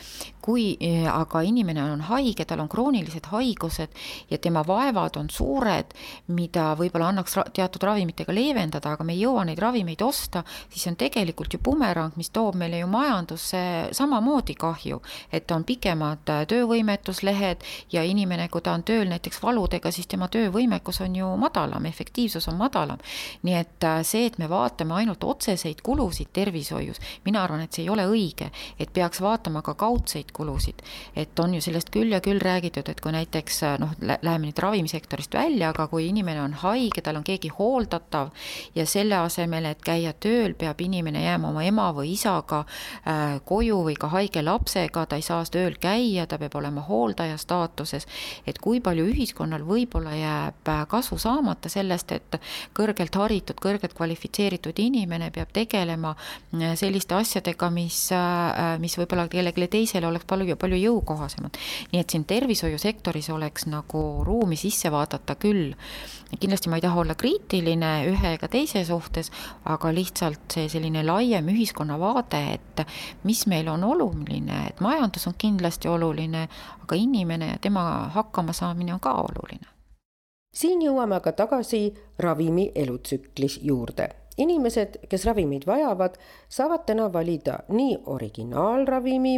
kui 0.49 0.77
eh, 0.81 1.05
aga 1.07 1.43
inimene 1.43 1.83
on 1.93 2.01
haige, 2.01 2.45
tal 2.45 2.61
on 2.61 2.69
kroonilised 2.69 3.27
haigused 3.27 3.89
ja 4.31 4.39
tema 4.39 4.65
vaevad 4.67 5.17
on 5.17 5.31
suured, 5.31 5.95
mida 6.27 6.75
võib-olla 6.75 7.09
annaks 7.13 7.37
teatud 7.53 7.83
ravimitega 7.83 8.33
leevendada, 8.33 8.93
aga 8.93 9.05
me 9.05 9.13
ei 9.13 9.21
jõua 9.21 9.45
neid 9.45 9.59
ravimeid 9.59 10.03
osta, 10.03 10.43
siis 10.71 10.87
on 10.87 10.97
tegelikult 10.97 11.53
ju 11.53 11.61
bumerang, 11.63 12.17
mis 12.17 12.31
toob 12.31 12.57
meile 12.57 12.79
ju 12.79 12.87
majandust 12.87 13.28
majandusse 13.29 13.89
samamoodi 13.93 14.55
kahju, 14.55 15.03
et 15.33 15.51
on 15.51 15.65
pikemad 15.65 16.29
äh, 16.29 16.47
töövõimetuslehed 16.49 17.63
ja 17.93 18.03
inimene, 18.03 18.49
kui 18.49 18.63
ta 18.63 18.73
on 18.73 18.83
tööl 18.83 19.09
näiteks 19.09 19.43
valudega, 19.43 19.91
siis 19.91 20.07
tema 20.07 20.29
töövõimekus 20.29 21.01
on 21.01 21.17
ju 21.17 21.29
madalam, 21.37 21.85
efektiivsus 21.87 22.49
on 22.49 22.57
madalam. 22.57 22.99
nii 23.43 23.55
et 23.55 23.85
äh, 23.85 24.03
see, 24.03 24.27
et 24.27 24.39
me 24.39 24.49
vaatame 24.49 24.95
ainult 24.95 25.25
otseseid 25.25 25.83
kulusid 25.83 26.29
tervishoius, 26.33 27.01
mina 27.25 27.43
arvan, 27.43 27.61
et 27.61 27.73
see 27.73 27.85
ei 27.85 27.91
ole 27.91 28.07
õige, 28.07 28.51
et 28.79 28.93
peaks 28.93 29.21
vaatama 29.21 29.63
ka 29.63 29.75
kaudseid 29.75 30.33
kulusid. 30.33 30.83
et 31.17 31.39
on 31.39 31.55
ju 31.55 31.61
sellest 31.61 31.91
küll 31.91 32.13
ja 32.13 32.21
küll 32.21 32.41
räägitud, 32.41 32.89
et 32.89 33.01
kui 33.01 33.13
näiteks 33.13 33.63
äh, 33.63 33.79
noh, 33.79 33.93
läheme 34.01 34.47
nüüd 34.47 34.59
ravimisektorist 34.59 35.35
välja, 35.35 35.71
aga 35.71 35.87
kui 35.89 36.09
inimene 36.09 36.43
on 36.43 36.53
haige, 36.53 37.03
tal 37.03 37.17
on 37.17 37.25
keegi 37.25 37.49
hooldatav 37.49 38.31
ja 38.75 38.87
selle 38.87 39.17
asemel, 39.17 39.65
et 39.65 39.83
käia 39.83 40.13
tööl, 40.13 40.55
peab 40.55 40.81
inimene 40.81 41.23
jääma 41.23 41.49
oma 41.49 41.65
ema 41.65 41.91
või 41.93 42.13
isaga 42.13 42.65
koju 43.45 43.83
või 43.87 43.97
ka 43.99 44.11
haige 44.13 44.43
lapsega, 44.43 45.07
ta 45.07 45.19
ei 45.19 45.25
saa 45.27 45.45
tööl 45.49 45.77
käia, 45.81 46.27
ta 46.27 46.39
peab 46.39 46.57
olema 46.59 46.83
hooldaja 46.87 47.37
staatuses, 47.41 48.07
et 48.47 48.59
kui 48.63 48.81
palju 48.85 49.07
ühiskonnal 49.13 49.65
võib-olla 49.67 50.15
jääb 50.17 50.73
kasu 50.89 51.19
saamata 51.19 51.71
sellest, 51.73 52.13
et 52.13 52.39
kõrgelt 52.77 53.15
haritud, 53.21 53.59
kõrgelt 53.63 53.95
kvalifitseeritud 53.97 54.79
inimene 54.83 55.31
peab 55.35 55.53
tegelema 55.55 56.15
selliste 56.79 57.17
asjadega, 57.19 57.71
mis, 57.75 58.01
mis 58.83 58.99
võib-olla 58.99 59.29
kellelegi 59.29 59.69
teisele 59.79 60.09
oleks 60.09 60.27
palju, 60.29 60.57
palju 60.57 60.79
jõukohasemad. 60.81 61.59
nii 61.93 62.01
et 62.01 62.11
siin 62.11 62.25
tervishoiusektoris 62.29 63.31
oleks 63.31 63.67
nagu 63.71 64.25
ruumi 64.25 64.57
sisse 64.57 64.91
vaadata 64.93 65.35
küll. 65.35 65.75
kindlasti 66.41 66.69
ma 66.69 66.77
ei 66.77 66.85
taha 66.85 67.01
olla 67.01 67.15
kriitiline 67.15 67.93
ühe 68.11 68.35
ega 68.35 68.49
teise 68.49 68.85
suhtes, 68.85 69.31
aga 69.65 69.93
lihtsalt 69.95 70.53
see 70.53 70.69
selline 70.69 71.03
laiem 71.07 71.49
ühiskonnavaade, 71.49 72.43
et 72.55 72.85
mis 73.25 73.47
meil 73.47 73.69
on 73.69 73.85
oluline, 73.85 74.67
et 74.69 74.81
majandus 74.81 75.27
on 75.27 75.35
kindlasti 75.39 75.89
oluline, 75.89 76.49
aga 76.83 76.97
inimene 76.97 77.53
ja 77.53 77.59
tema 77.61 78.11
hakkamasaamine 78.15 78.95
on 78.95 79.01
ka 79.01 79.15
oluline. 79.15 79.67
siin 80.55 80.83
jõuame 80.83 81.15
aga 81.15 81.33
tagasi 81.33 81.95
ravimi 82.19 82.73
elutsüklis 82.75 83.61
juurde 83.63 84.09
inimesed, 84.39 85.01
kes 85.09 85.25
ravimeid 85.27 85.67
vajavad, 85.67 86.17
saavad 86.49 86.87
täna 86.87 87.13
valida 87.13 87.59
nii 87.69 87.99
originaalravimi, 88.07 89.35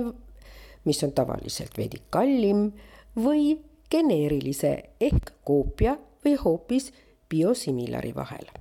mis 0.85 1.05
on 1.05 1.12
tavaliselt 1.12 1.79
veidi 1.79 2.03
kallim, 2.11 2.71
või 3.16 3.59
geneerilise 3.91 4.73
ehk 5.01 5.35
koopia 5.45 5.97
või 6.25 6.37
hoopis 6.45 6.93
biosimilari 7.31 8.14
vahel 8.14 8.59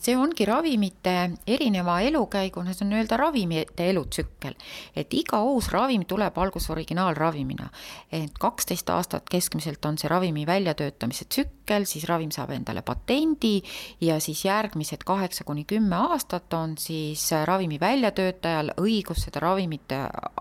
see 0.00 0.16
ongi 0.16 0.46
ravimite 0.48 1.14
erineva 1.46 1.98
elukäigu, 2.00 2.62
see 2.64 2.84
on 2.84 2.92
nii-öelda 2.94 3.16
ravimite 3.20 3.88
elutsükkel. 3.90 4.54
et 4.96 5.14
iga 5.14 5.42
uus 5.42 5.68
ravim 5.72 6.04
tuleb 6.04 6.38
alguses 6.38 6.70
originaalravimina. 6.70 7.68
et 8.12 8.38
kaksteist 8.38 8.90
aastat 8.90 9.28
keskmiselt 9.30 9.84
on 9.84 9.98
see 9.98 10.08
ravimi 10.08 10.46
väljatöötamise 10.46 11.24
tsükkel, 11.24 11.84
siis 11.84 12.04
ravim 12.08 12.30
saab 12.30 12.50
endale 12.50 12.82
patendi 12.82 13.62
ja 14.00 14.20
siis 14.20 14.44
järgmised 14.44 15.04
kaheksa 15.04 15.44
kuni 15.44 15.64
kümme 15.64 15.96
aastat 15.96 16.52
on 16.54 16.78
siis 16.78 17.30
ravimi 17.44 17.80
väljatöötajal 17.80 18.72
õigus 18.80 19.26
seda 19.26 19.40
ravimit 19.40 19.92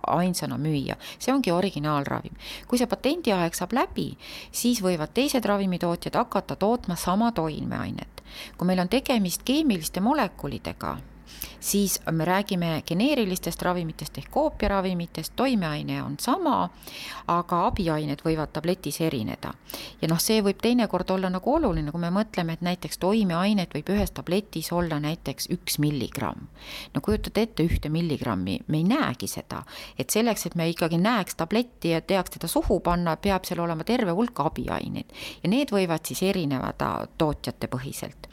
ainsana 0.07 0.57
müüa. 0.57 0.95
see 1.19 1.33
ongi 1.33 1.51
originaalravim. 1.51 2.33
kui 2.67 2.77
see 2.77 2.87
patendiaeg 2.87 3.53
saab 3.53 3.73
läbi, 3.73 4.17
siis 4.51 4.81
võivad 4.81 5.11
teised 5.13 5.45
ravimitootjad 5.45 6.15
hakata 6.15 6.55
tootma 6.55 6.95
sama 6.95 7.31
toimeainet 7.31 8.18
kui 8.57 8.67
meil 8.67 8.79
on 8.79 8.89
tegemist 8.89 9.43
keemiliste 9.45 10.01
molekulidega, 10.01 10.97
siis 11.59 11.99
me 12.11 12.25
räägime 12.25 12.81
geneerilistest 12.87 13.61
ravimitest 13.61 14.17
ehk 14.17 14.31
koopiaravimitest, 14.31 15.33
toimeaine 15.35 16.03
on 16.03 16.15
sama, 16.19 16.69
aga 17.27 17.59
abiained 17.67 18.23
võivad 18.25 18.53
tabletis 18.53 19.01
erineda. 19.01 19.53
ja 20.01 20.07
noh, 20.07 20.19
see 20.19 20.41
võib 20.41 20.61
teinekord 20.61 21.09
olla 21.11 21.29
nagu 21.29 21.53
oluline, 21.53 21.91
kui 21.91 22.01
me 22.01 22.11
mõtleme, 22.13 22.53
et 22.53 22.61
näiteks 22.65 22.97
toimeainet 22.97 23.73
võib 23.75 23.91
ühes 23.93 24.11
tabletis 24.11 24.71
olla 24.71 24.99
näiteks 24.99 25.49
üks 25.55 25.79
milligramm. 25.79 26.47
no 26.93 27.01
kujutate 27.01 27.41
ette 27.41 27.63
ühte 27.63 27.89
milligrammi, 27.89 28.59
me 28.67 28.77
ei 28.77 28.83
näegi 28.83 29.27
seda, 29.27 29.63
et 29.97 30.09
selleks, 30.09 30.45
et 30.45 30.55
me 30.55 30.69
ikkagi 30.69 30.97
näeks 30.97 31.35
tabletti 31.35 31.93
ja 31.93 32.01
teaks 32.01 32.37
teda 32.37 32.47
suhu 32.47 32.79
panna, 32.79 33.17
peab 33.17 33.45
seal 33.45 33.59
olema 33.59 33.83
terve 33.83 34.11
hulk 34.11 34.39
abiaineid 34.39 35.13
ja 35.43 35.49
need 35.49 35.71
võivad 35.75 36.05
siis 36.05 36.23
erinevada 36.23 37.07
tootjate 37.17 37.67
põhiselt. 37.67 38.27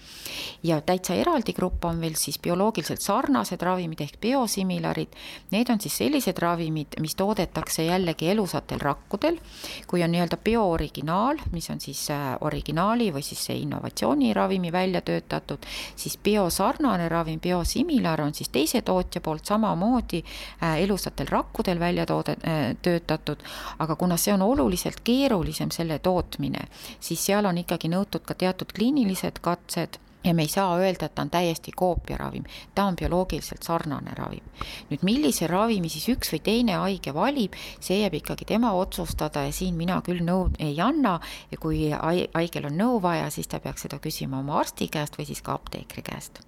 ja 0.62 0.80
täitsa 0.80 1.14
eraldi 1.14 1.53
grupp 1.53 1.84
on 1.84 2.01
veel 2.01 2.14
siis 2.14 2.38
bioloogiliselt 2.38 2.86
sarnased 3.01 3.62
ravimid 3.62 4.01
ehk 4.05 4.20
biosimilarid, 4.20 5.14
need 5.51 5.70
on 5.72 5.80
siis 5.80 5.97
sellised 5.99 6.39
ravimid, 6.43 6.97
mis 7.03 7.16
toodetakse 7.18 7.84
jällegi 7.87 8.30
elusatel 8.30 8.80
rakkudel, 8.82 9.39
kui 9.87 10.03
on 10.05 10.12
nii-öelda 10.14 10.39
biooriginaal, 10.45 11.41
mis 11.53 11.70
on 11.70 11.80
siis 11.82 12.07
äh, 12.14 12.37
originaali 12.41 13.11
või 13.14 13.24
siis 13.26 13.45
see 13.49 13.59
innovatsiooniravimi 13.64 14.72
välja 14.72 15.03
töötatud, 15.07 15.66
siis 15.97 16.18
biosarnane 16.22 17.09
ravim, 17.09 17.41
biosimilar 17.41 18.22
on 18.24 18.34
siis 18.34 18.53
teise 18.55 18.82
tootja 18.87 19.20
poolt 19.20 19.47
samamoodi 19.47 20.22
äh, 20.22 20.80
elusatel 20.84 21.30
rakkudel 21.30 21.80
välja 21.80 22.07
toode, 22.07 22.37
äh, 22.47 22.76
töötatud, 22.82 23.43
aga 23.78 23.97
kuna 23.97 24.16
see 24.16 24.34
on 24.34 24.43
oluliselt 24.43 25.01
keerulisem, 25.05 25.70
selle 25.70 25.99
tootmine, 25.99 26.68
siis 27.01 27.26
seal 27.26 27.47
on 27.47 27.59
ikkagi 27.59 27.91
nõutud 27.93 28.24
ka 28.26 28.34
teatud 28.34 28.72
kliinilised 28.76 29.43
katsed 29.43 30.01
ja 30.27 30.35
me 30.35 30.43
ei 30.43 30.49
saa 30.49 30.79
öelda, 30.79 31.07
et 31.07 31.14
ta 31.14 31.22
on 31.22 31.31
täiesti 31.31 31.72
koopiaravim, 31.77 32.45
ta 32.74 32.85
on 32.85 32.97
bioloogiliselt 32.97 33.62
sarnane 33.62 34.14
ravim. 34.16 34.43
nüüd 34.91 35.03
millise 35.03 35.47
ravimi 35.47 35.89
siis 35.89 36.09
üks 36.09 36.33
või 36.35 36.43
teine 36.43 36.79
haige 36.83 37.14
valib, 37.14 37.55
see 37.81 38.01
jääb 38.01 38.18
ikkagi 38.20 38.45
tema 38.45 38.72
otsustada 38.74 39.45
ja 39.47 39.53
siin 39.53 39.74
mina 39.74 40.01
küll 40.07 40.24
nõu 40.27 40.51
ei 40.59 40.81
anna 40.81 41.20
ja 41.51 41.59
kui 41.59 41.91
haigel 42.35 42.66
on 42.70 42.79
nõu 42.79 43.03
vaja, 43.03 43.31
siis 43.31 43.49
ta 43.49 43.61
peaks 43.61 43.87
seda 43.87 43.99
küsima 44.03 44.41
oma 44.41 44.59
arsti 44.61 44.89
käest 44.89 45.18
või 45.18 45.29
siis 45.31 45.43
ka 45.43 45.55
apteekri 45.55 46.03
käest. 46.03 46.43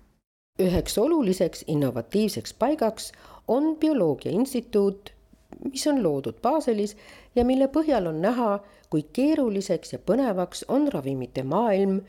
üheks 0.59 0.99
oluliseks 0.99 1.65
innovatiivseks 1.67 2.55
paigaks 2.55 3.13
on 3.49 3.77
Bioloogia 3.77 4.33
Instituut, 4.33 5.13
mis 5.65 5.87
on 5.87 6.03
loodud 6.03 6.41
Baselis 6.43 6.97
ja 7.35 7.45
mille 7.45 7.69
põhjal 7.69 8.09
on 8.09 8.21
näha, 8.23 8.59
kui 8.91 9.03
keeruliseks 9.13 9.93
ja 9.93 9.99
põnevaks 9.99 10.65
on 10.69 10.89
ravimite 10.93 11.43
maailm 11.43 12.01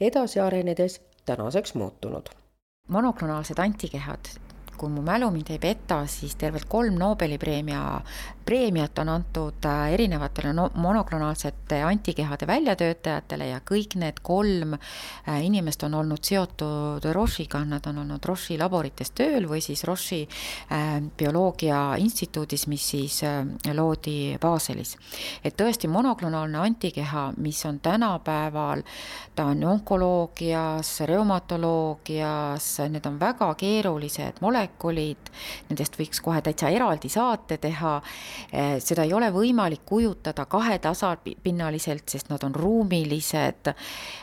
edasi 0.00 0.40
arenedes 0.40 1.00
tänaseks 1.26 1.74
muutunud. 1.74 2.26
monoklonaalsed 2.88 3.58
antikehad 3.58 4.24
kui 4.76 4.90
mu 4.92 5.02
mälu 5.04 5.30
mind 5.34 5.50
ei 5.54 5.58
peta, 5.62 6.02
siis 6.10 6.36
tervelt 6.38 6.68
kolm 6.68 6.96
Nobeli 6.98 7.38
preemia, 7.38 8.00
preemiat 8.46 8.98
on 9.02 9.08
antud 9.10 9.64
äh, 9.66 9.92
erinevatele 9.94 10.52
no, 10.54 10.68
monoklonaalsete 10.74 11.80
antikehade 11.82 12.46
väljatöötajatele 12.46 13.48
ja 13.50 13.60
kõik 13.66 13.96
need 13.98 14.20
kolm 14.22 14.76
äh, 14.76 15.40
inimest 15.44 15.82
on 15.86 15.96
olnud 15.98 16.22
seotud 16.24 17.04
Roche'iga, 17.12 17.64
nad 17.66 17.86
on 17.90 17.98
olnud 18.04 18.24
Roche'i 18.24 18.58
laborites 18.60 19.10
tööl 19.18 19.48
või 19.50 19.62
siis 19.64 19.82
Roche'i 19.88 20.26
äh, 20.26 21.00
bioloogia 21.18 21.80
instituudis, 21.98 22.66
mis 22.70 22.86
siis 22.86 23.20
loodi 23.74 24.36
Baselis. 24.40 24.96
et 25.44 25.56
tõesti, 25.58 25.88
monoklonaalne 25.90 26.58
antikeha, 26.58 27.32
mis 27.42 27.64
on 27.66 27.80
tänapäeval, 27.80 28.82
ta 29.34 29.48
on 29.50 29.64
onkoloogias, 29.64 31.00
reumatoloogias, 31.10 32.68
need 32.90 33.06
on 33.06 33.18
väga 33.20 33.54
keerulised 33.58 34.40
molekulid, 34.66 35.16
molekulid, 35.16 35.30
nendest 35.68 35.96
võiks 35.98 36.20
kohe 36.22 36.40
täitsa 36.42 36.68
eraldi 36.68 37.08
saate 37.08 37.58
teha. 37.58 38.00
Eh, 38.52 38.78
seda 38.80 39.04
ei 39.04 39.12
ole 39.12 39.30
võimalik 39.32 39.84
kujutada 39.86 40.46
kahetasapinnaliselt, 40.46 42.08
sest 42.08 42.28
nad 42.30 42.42
on 42.44 42.54
ruumilised. 42.54 43.74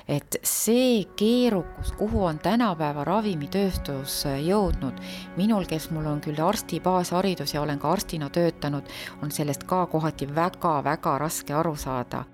et 0.08 0.36
see 0.44 1.06
keerukus, 1.16 1.92
kuhu 1.98 2.24
on 2.26 2.40
tänapäeva 2.40 3.04
ravimitööstus 3.04 4.26
jõudnud, 4.26 5.00
minul, 5.38 5.66
kes 5.66 5.90
mul 5.92 6.06
on 6.06 6.20
küll 6.22 6.40
arsti 6.40 6.80
baasharidus 6.80 7.54
ja 7.54 7.62
olen 7.62 7.80
ka 7.80 7.92
arstina 7.92 8.30
töötanud, 8.30 8.84
on 9.22 9.32
sellest 9.32 9.64
ka 9.64 9.86
kohati 9.86 10.28
väga-väga 10.28 11.18
raske 11.18 11.54
aru 11.54 11.76
saada 11.76 12.26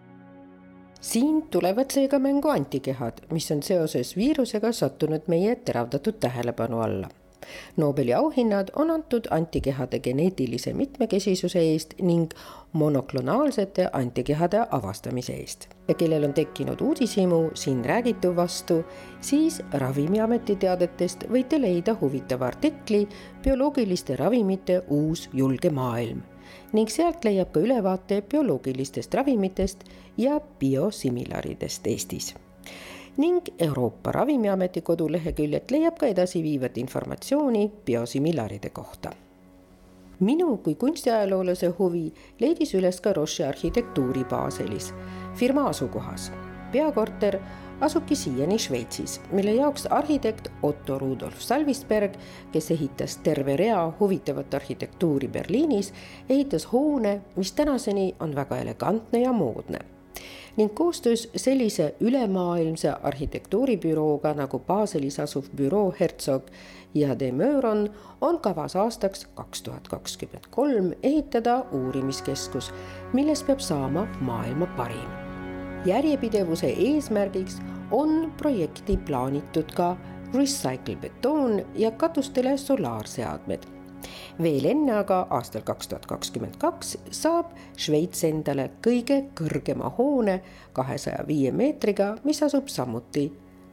siin 1.02 1.48
tulevad 1.48 1.92
seega 1.92 2.20
mängu 2.20 2.50
antikehad, 2.50 3.22
mis 3.32 3.52
on 3.52 3.64
seoses 3.64 4.18
viirusega 4.18 4.72
sattunud 4.72 5.28
meie 5.28 5.56
teravdatud 5.56 6.20
tähelepanu 6.20 6.82
alla 6.82 7.10
Nobeli 7.78 8.14
auhinnad 8.14 8.68
on 8.76 8.92
antud 8.92 9.28
antikehade 9.30 10.00
geneetilise 10.00 10.74
mitmekesisuse 10.74 11.60
eest 11.60 11.94
ning 12.02 12.32
monoklonaalsete 12.74 13.90
antikehade 13.94 14.66
avastamise 14.72 15.34
eest. 15.34 15.68
ja 15.88 15.94
kellel 15.94 16.24
on 16.24 16.34
tekkinud 16.34 16.82
uudishimu 16.82 17.50
siin 17.54 17.86
räägitu 17.86 18.36
vastu, 18.36 18.84
siis 19.22 19.62
Ravimiameti 19.74 20.56
teadetest 20.56 21.24
võite 21.32 21.62
leida 21.62 21.96
huvitava 22.02 22.46
artikli 22.48 23.08
bioloogiliste 23.44 24.16
ravimite 24.16 24.82
uus 24.88 25.30
julge 25.34 25.70
maailm 25.70 26.22
ning 26.74 26.90
sealt 26.90 27.26
leiab 27.26 27.52
ka 27.54 27.60
ülevaate 27.60 28.22
bioloogilistest 28.22 29.14
ravimitest 29.14 29.84
ja 30.18 30.40
biosimilaridest 30.60 31.88
Eestis 31.88 32.36
ning 33.20 33.42
Euroopa 33.60 34.12
Ravimiameti 34.12 34.82
koduleheküljelt 34.82 35.72
leiab 35.72 35.98
ka 36.00 36.08
edasiviivat 36.08 36.78
informatsiooni 36.78 37.72
biosimilaride 37.86 38.70
kohta. 38.70 39.12
minu 40.20 40.58
kui 40.58 40.76
kunstiajaloolase 40.76 41.68
huvi 41.68 42.14
leidis 42.40 42.74
üles 42.76 43.02
ka 43.02 43.14
Roche 43.14 43.46
arhitektuuri 43.48 44.24
Baselis, 44.24 44.94
firma 45.36 45.68
asukohas. 45.68 46.32
peakorter 46.72 47.40
asubki 47.82 48.16
siiani 48.16 48.60
Šveitsis, 48.60 49.22
mille 49.32 49.52
jaoks 49.52 49.86
arhitekt 49.86 50.48
Otto 50.64 51.00
Rudolf 51.00 51.40
Salvisberg, 51.40 52.14
kes 52.52 52.72
ehitas 52.72 53.18
terve 53.18 53.58
rea 53.58 53.92
huvitavat 54.00 54.54
arhitektuuri 54.54 55.28
Berliinis, 55.28 55.94
ehitas 56.30 56.72
hoone, 56.72 57.22
mis 57.36 57.52
tänaseni 57.52 58.16
on 58.20 58.36
väga 58.36 58.58
elegantne 58.58 59.22
ja 59.22 59.34
moodne 59.34 59.80
ning 60.60 60.74
koostöös 60.74 61.30
sellise 61.36 61.96
ülemaailmse 62.00 62.92
arhitektuuribürooga 62.92 64.34
nagu 64.34 64.60
Baselis 64.60 65.20
asuv 65.20 65.46
büroo 65.56 65.94
Herzog 66.00 66.50
ja 66.94 67.20
de 67.20 67.32
Meuron 67.32 67.90
on 68.22 68.40
kavas 68.40 68.76
aastaks 68.76 69.28
kaks 69.36 69.62
tuhat 69.62 69.88
kakskümmend 69.88 70.50
kolm 70.52 70.92
ehitada 71.04 71.66
uurimiskeskus, 71.72 72.74
millest 73.14 73.48
peab 73.48 73.60
saama 73.60 74.08
maailma 74.22 74.68
parim. 74.78 75.10
järjepidevuse 75.86 76.68
eesmärgiks 76.68 77.62
on 77.92 78.34
projekti 78.38 78.98
plaanitud 78.98 79.72
ka 79.76 79.98
recycle 80.34 80.96
betoon 80.96 81.66
ja 81.76 81.92
katustele 81.92 82.58
solaarseadmed 82.58 83.79
veel 84.44 84.66
enne 84.66 85.00
aga 85.02 85.20
aastal 85.30 85.64
kaks 85.68 85.92
tuhat 85.92 86.06
kakskümmend 86.10 86.58
kaks 86.62 86.96
saab 87.12 87.54
Šveits 87.78 88.24
endale 88.28 88.70
kõige 88.86 89.22
kõrgema 89.38 89.92
hoone 89.98 90.40
kahesaja 90.74 91.26
viie 91.28 91.52
meetriga, 91.52 92.16
mis 92.24 92.44
asub 92.44 92.68
samuti 92.68 93.30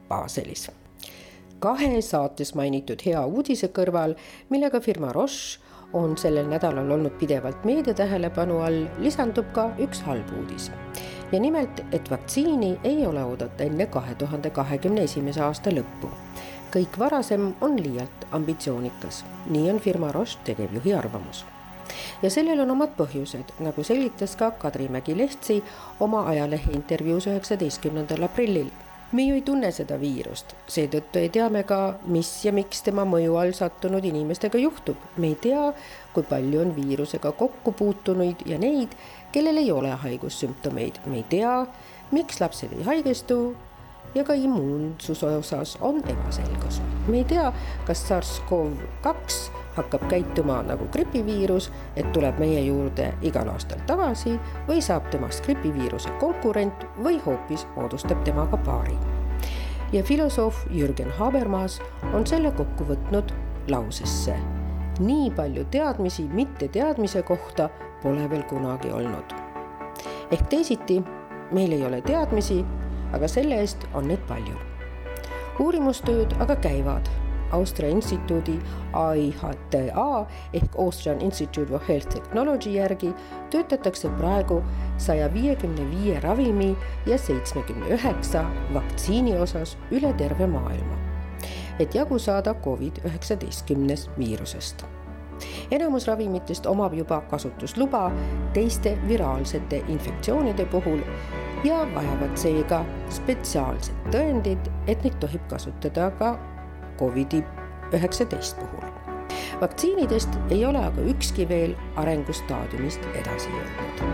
Baselis. 0.09 0.69
kahe 1.59 2.01
saates 2.01 2.53
mainitud 2.55 3.01
hea 3.05 3.25
uudise 3.25 3.67
kõrval, 3.67 4.15
millega 4.49 4.79
firma 4.79 5.11
Roche 5.11 5.59
on 5.93 6.17
sellel 6.17 6.47
nädalal 6.47 6.91
olnud 6.91 7.15
pidevalt 7.19 7.63
meedia 7.65 7.93
tähelepanu 7.93 8.59
all, 8.59 8.85
lisandub 8.99 9.47
ka 9.53 9.69
üks 9.79 10.01
halb 10.01 10.31
uudis. 10.39 10.71
ja 11.31 11.39
nimelt, 11.39 11.83
et 11.91 12.11
vaktsiini 12.11 12.79
ei 12.83 13.05
ole 13.05 13.23
oodata 13.23 13.63
enne 13.63 13.85
kahe 13.85 14.15
tuhande 14.15 14.49
kahekümne 14.49 15.03
esimese 15.03 15.41
aasta 15.41 15.69
lõppu 15.69 16.11
kõik 16.71 16.97
varasem 16.99 17.53
on 17.61 17.77
liialt 17.81 18.25
ambitsioonikas, 18.31 19.23
nii 19.49 19.69
on 19.71 19.79
firma 19.79 20.11
Roche 20.11 20.39
tegevjuhi 20.43 20.93
arvamus. 20.93 21.45
ja 22.21 22.29
sellel 22.29 22.59
on 22.59 22.71
omad 22.71 22.91
põhjused, 22.97 23.53
nagu 23.63 23.83
selgitas 23.83 24.35
ka 24.35 24.51
Kadri 24.51 24.89
Mägi-Lehtsi 24.91 25.61
oma 25.99 26.25
ajalehe 26.27 26.71
intervjuus 26.71 27.27
üheksateistkümnendal 27.27 28.23
aprillil. 28.23 28.67
me 29.11 29.23
ju 29.23 29.35
ei 29.35 29.41
tunne 29.41 29.71
seda 29.71 29.99
viirust, 29.99 30.55
seetõttu 30.67 31.19
ei 31.19 31.29
tea 31.29 31.49
me 31.49 31.63
ka, 31.63 31.99
mis 32.05 32.45
ja 32.45 32.51
miks 32.51 32.81
tema 32.81 33.05
mõju 33.05 33.37
all 33.39 33.53
sattunud 33.53 34.05
inimestega 34.05 34.57
juhtub. 34.57 34.97
me 35.17 35.27
ei 35.27 35.35
tea, 35.35 35.73
kui 36.13 36.23
palju 36.23 36.61
on 36.61 36.75
viirusega 36.75 37.31
kokku 37.31 37.71
puutunuid 37.71 38.43
ja 38.45 38.57
neid, 38.57 38.89
kellel 39.31 39.57
ei 39.57 39.71
ole 39.71 39.89
haigussümptomeid, 39.89 40.99
me 41.05 41.15
ei 41.15 41.23
tea, 41.29 41.65
miks 42.11 42.41
lapsed 42.41 42.73
ei 42.73 42.83
haigestu 42.83 43.55
ja 44.15 44.23
ka 44.23 44.33
immuunsuse 44.33 45.25
osas 45.25 45.77
on 45.81 46.01
ebaselgus. 46.09 46.81
me 47.07 47.17
ei 47.17 47.23
tea, 47.23 47.53
kas 47.85 48.11
SARS-CoV-2 48.11 49.51
hakkab 49.77 50.07
käituma 50.09 50.63
nagu 50.63 50.87
gripiviirus, 50.91 51.71
et 51.95 52.11
tuleb 52.11 52.39
meie 52.39 52.61
juurde 52.65 53.11
igal 53.21 53.49
aastal 53.53 53.79
tagasi 53.87 54.37
või 54.67 54.81
saab 54.81 55.09
temast 55.13 55.45
gripiviiruse 55.45 56.09
konkurent 56.19 56.87
või 57.03 57.21
hoopis 57.25 57.67
moodustab 57.75 58.23
temaga 58.23 58.57
paari. 58.57 58.97
ja 59.91 60.03
filosoof 60.03 60.65
Jürgen 60.71 61.11
Habermas 61.17 61.81
on 62.13 62.27
selle 62.27 62.51
kokku 62.51 62.83
võtnud 62.83 63.33
lausesse. 63.69 64.35
nii 64.99 65.31
palju 65.31 65.65
teadmisi 65.71 66.23
mitteteadmise 66.33 67.21
kohta 67.23 67.69
pole 68.01 68.29
veel 68.29 68.43
kunagi 68.43 68.91
olnud. 68.91 69.33
ehk 70.31 70.49
teisiti, 70.49 71.03
meil 71.51 71.71
ei 71.71 71.85
ole 71.85 72.01
teadmisi 72.01 72.65
aga 73.13 73.27
selle 73.27 73.61
eest 73.61 73.87
on 73.93 74.07
neid 74.07 74.23
palju. 74.27 74.57
uurimustööd 75.59 76.35
aga 76.39 76.55
käivad 76.55 77.09
Austria 77.51 77.89
instituudi 77.89 78.59
AIHTA 78.93 80.25
ehk 80.53 80.75
Austrian 80.77 81.21
Institute 81.21 81.75
of 81.75 81.87
Health 81.89 82.07
Technology 82.07 82.69
järgi 82.69 83.13
töötatakse 83.49 84.09
praegu 84.09 84.63
saja 84.97 85.33
viiekümne 85.33 85.87
viie 85.91 86.19
ravimi 86.19 86.75
ja 87.05 87.17
seitsmekümne 87.17 87.95
üheksa 87.95 88.45
vaktsiini 88.73 89.39
osas 89.39 89.77
üle 89.91 90.13
terve 90.13 90.47
maailma, 90.47 90.99
et 91.79 91.95
jagu 91.95 92.19
saada 92.19 92.55
Covid-19 92.65 94.09
viirusest. 94.17 94.96
Enamus 95.71 96.07
ravimitest 96.07 96.65
omab 96.65 96.93
juba 96.93 97.21
kasutusluba 97.21 98.11
teiste 98.53 98.97
viraalsete 99.07 99.83
infektsioonide 99.87 100.65
puhul 100.65 100.99
ja 101.63 101.79
vajavad 101.95 102.35
seega 102.37 102.83
spetsiaalset 103.09 104.11
tõendit, 104.13 104.69
et 104.87 105.03
neid 105.03 105.17
tohib 105.19 105.47
kasutada 105.49 106.11
ka 106.19 106.37
Covidi 106.97 107.43
üheksateist 107.93 108.59
puhul. 108.59 108.91
vaktsiinidest 109.61 110.29
ei 110.49 110.65
ole 110.65 110.85
aga 110.85 111.01
ükski 111.01 111.49
veel 111.49 111.75
arengustaadiumist 111.95 113.09
edasi 113.15 113.49
jõudnud. 113.49 114.05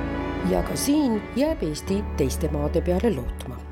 ja 0.51 0.63
ka 0.63 0.75
siin 0.75 1.21
jääb 1.35 1.63
Eesti 1.63 2.03
teiste 2.17 2.49
maade 2.51 2.81
peale 2.81 3.15
lootma 3.15 3.62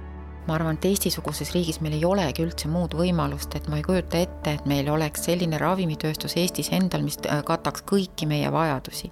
ma 0.51 0.57
arvan, 0.59 0.75
et 0.75 0.85
Eesti-suguses 0.89 1.53
riigis 1.55 1.79
meil 1.83 1.95
ei 1.95 2.03
olegi 2.05 2.43
üldse 2.43 2.67
muud 2.71 2.91
võimalust, 2.99 3.53
et 3.55 3.69
ma 3.71 3.79
ei 3.79 3.85
kujuta 3.85 4.19
ette, 4.19 4.57
et 4.57 4.65
meil 4.67 4.89
oleks 4.91 5.23
selline 5.29 5.59
ravimitööstus 5.61 6.35
Eestis 6.41 6.71
endal, 6.75 7.05
mis 7.07 7.15
äh, 7.23 7.39
kataks 7.47 7.85
kõiki 7.87 8.27
meie 8.27 8.51
vajadusi. 8.51 9.11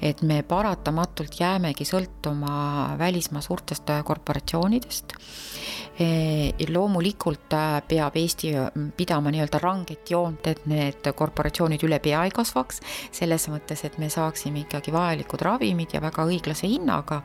et 0.00 0.22
me 0.22 0.42
paratamatult 0.46 1.40
jäämegi 1.40 1.84
sõltuma 1.88 2.94
välismaa 2.98 3.42
suurtest 3.42 3.90
äh, 3.90 4.04
korporatsioonidest 4.04 5.16
loomulikult 6.72 7.52
äh, 7.52 7.82
peab 7.88 8.16
Eesti 8.16 8.52
äh, 8.56 8.70
pidama 8.96 9.30
nii-öelda 9.32 9.60
ranget 9.62 10.10
joont, 10.10 10.46
et 10.46 10.66
need 10.66 11.08
korporatsioonid 11.16 11.82
üle 11.86 11.98
pea 12.04 12.24
ei 12.24 12.34
kasvaks, 12.34 12.80
selles 13.14 13.48
mõttes, 13.52 13.84
et 13.86 13.98
me 13.98 14.10
saaksime 14.12 14.64
ikkagi 14.64 14.92
vajalikud 14.94 15.44
ravimid 15.46 15.96
ja 15.96 16.02
väga 16.04 16.26
õiglase 16.28 16.68
hinnaga. 16.70 17.22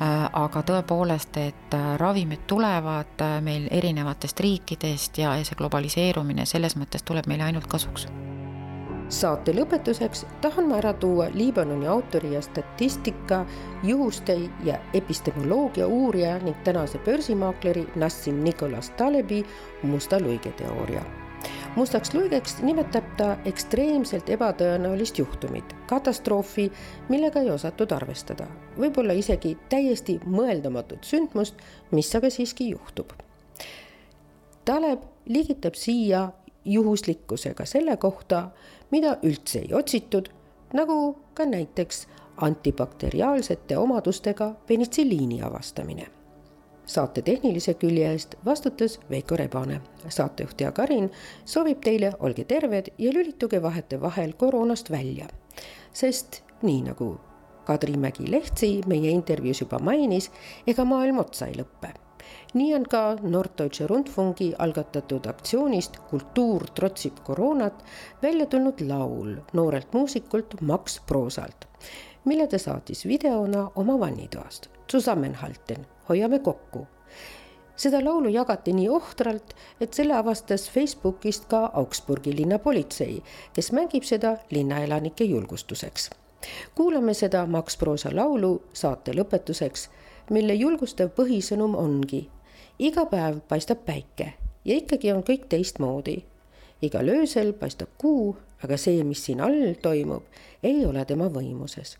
Äh, 0.00 0.14
aga 0.32 0.62
tõepoolest, 0.70 1.36
et 1.40 1.76
ravimid 2.00 2.46
tulevad 2.46 3.26
meil 3.44 3.68
erinevatest 3.70 4.40
riikidest 4.40 5.18
ja 5.18 5.36
see 5.44 5.58
globaliseerumine 5.58 6.46
selles 6.46 6.76
mõttes 6.76 7.04
tuleb 7.06 7.28
meile 7.30 7.50
ainult 7.50 7.68
kasuks 7.70 8.08
saate 9.08 9.52
lõpetuseks 9.54 10.24
tahan 10.42 10.66
ma 10.70 10.80
ära 10.80 10.92
tuua 10.98 11.28
Liibanoni 11.34 11.86
autori 11.86 12.32
ja 12.34 12.40
statistika, 12.42 13.44
juhuste 13.86 14.34
ja 14.64 14.78
epistemoloogia 14.94 15.86
uurija 15.86 16.38
ning 16.42 16.56
tänase 16.64 16.98
börsimaakleri 16.98 17.86
Nassim 17.96 18.42
Nicolas 18.44 18.90
Talebi 18.90 19.44
musta 19.82 20.20
luige 20.20 20.52
teooria. 20.52 21.04
mustaks 21.76 22.14
luigeks 22.14 22.62
nimetab 22.62 23.04
ta 23.16 23.36
ekstreemselt 23.44 24.30
ebatõenäolist 24.32 25.18
juhtumit, 25.18 25.74
katastroofi, 25.86 26.72
millega 27.08 27.40
ei 27.40 27.50
osatud 27.50 27.92
arvestada, 27.92 28.46
võib-olla 28.78 29.12
isegi 29.12 29.58
täiesti 29.68 30.18
mõeldamatut 30.24 31.04
sündmust, 31.04 31.54
mis 31.90 32.14
aga 32.16 32.30
siiski 32.30 32.70
juhtub. 32.70 33.12
Taleb 34.64 35.04
liigitab 35.28 35.74
siia 35.74 36.30
juhuslikkusega 36.64 37.64
selle 37.64 37.96
kohta, 37.96 38.50
mida 38.90 39.18
üldse 39.22 39.58
ei 39.58 39.74
otsitud, 39.74 40.28
nagu 40.74 41.16
ka 41.34 41.44
näiteks 41.44 42.06
antibakteriaalsete 42.36 43.78
omadustega 43.78 44.54
penitsilliini 44.66 45.42
avastamine. 45.42 46.06
saate 46.86 47.22
tehnilise 47.22 47.74
külje 47.74 48.10
eest 48.12 48.34
vastutas 48.44 49.00
Veiko 49.10 49.36
Rebane. 49.36 49.80
saatejuht 50.08 50.60
Jaak 50.60 50.78
Arin 50.78 51.10
soovib 51.44 51.80
teile, 51.80 52.12
olge 52.18 52.44
terved 52.44 52.86
ja 52.98 53.12
lülituge 53.12 53.62
vahetevahel 53.62 54.32
koroonast 54.32 54.90
välja. 54.90 55.26
sest 55.92 56.42
nii 56.62 56.82
nagu 56.82 57.20
Kadri 57.64 57.96
Mägi-Lehtsi 57.96 58.86
meie 58.86 59.10
intervjuus 59.10 59.60
juba 59.60 59.78
mainis, 59.78 60.30
ega 60.66 60.84
maailm 60.84 61.18
otsa 61.18 61.46
ei 61.46 61.54
lõppe 61.54 62.05
nii 62.54 62.74
on 62.74 62.84
ka 62.88 63.16
Norddeutsche 63.22 63.86
Rundfungi 63.86 64.54
algatatud 64.58 65.26
aktsioonist 65.26 65.98
Kultuur 66.10 66.66
trotsib 66.74 67.20
koroonat 67.24 67.84
välja 68.22 68.46
tulnud 68.46 68.80
laul 68.80 69.36
noorelt 69.52 69.92
muusikult 69.92 70.60
Max 70.60 71.00
Proosalt, 71.06 71.68
mille 72.24 72.46
ta 72.46 72.58
saatis 72.58 73.06
videona 73.06 73.70
oma 73.74 74.00
vannitoast. 74.00 74.68
Zusammenhalten, 74.92 75.86
hoiame 76.08 76.38
kokku 76.38 76.86
seda 77.76 78.04
laulu 78.04 78.28
jagati 78.28 78.72
nii 78.72 78.88
ohtralt, 78.88 79.54
et 79.80 79.94
selle 79.94 80.16
avastas 80.16 80.70
Facebookist 80.70 81.44
ka 81.50 81.66
Augsburgi 81.74 82.32
linnapolitsei, 82.36 83.22
kes 83.52 83.72
mängib 83.72 84.04
seda 84.04 84.36
linnaelanike 84.50 85.24
julgustuseks. 85.24 86.10
kuulame 86.74 87.14
seda 87.14 87.46
Max 87.46 87.76
Proosa 87.76 88.10
laulu 88.16 88.62
saate 88.72 89.12
lõpetuseks, 89.12 89.88
mille 90.30 90.54
julgustav 90.54 91.12
põhisõnum 91.16 91.76
ongi 91.78 92.26
iga 92.78 93.06
päev 93.06 93.40
paistab 93.48 93.84
päike 93.86 94.32
ja 94.64 94.76
ikkagi 94.76 95.12
on 95.12 95.22
kõik 95.24 95.46
teistmoodi. 95.48 96.24
igal 96.82 97.08
öösel 97.08 97.52
paistab 97.52 97.88
kuu, 97.98 98.36
aga 98.64 98.76
see, 98.76 99.04
mis 99.04 99.24
siin 99.24 99.40
all 99.40 99.74
toimub, 99.82 100.22
ei 100.62 100.84
ole 100.86 101.04
tema 101.04 101.28
võimuses. 101.28 101.96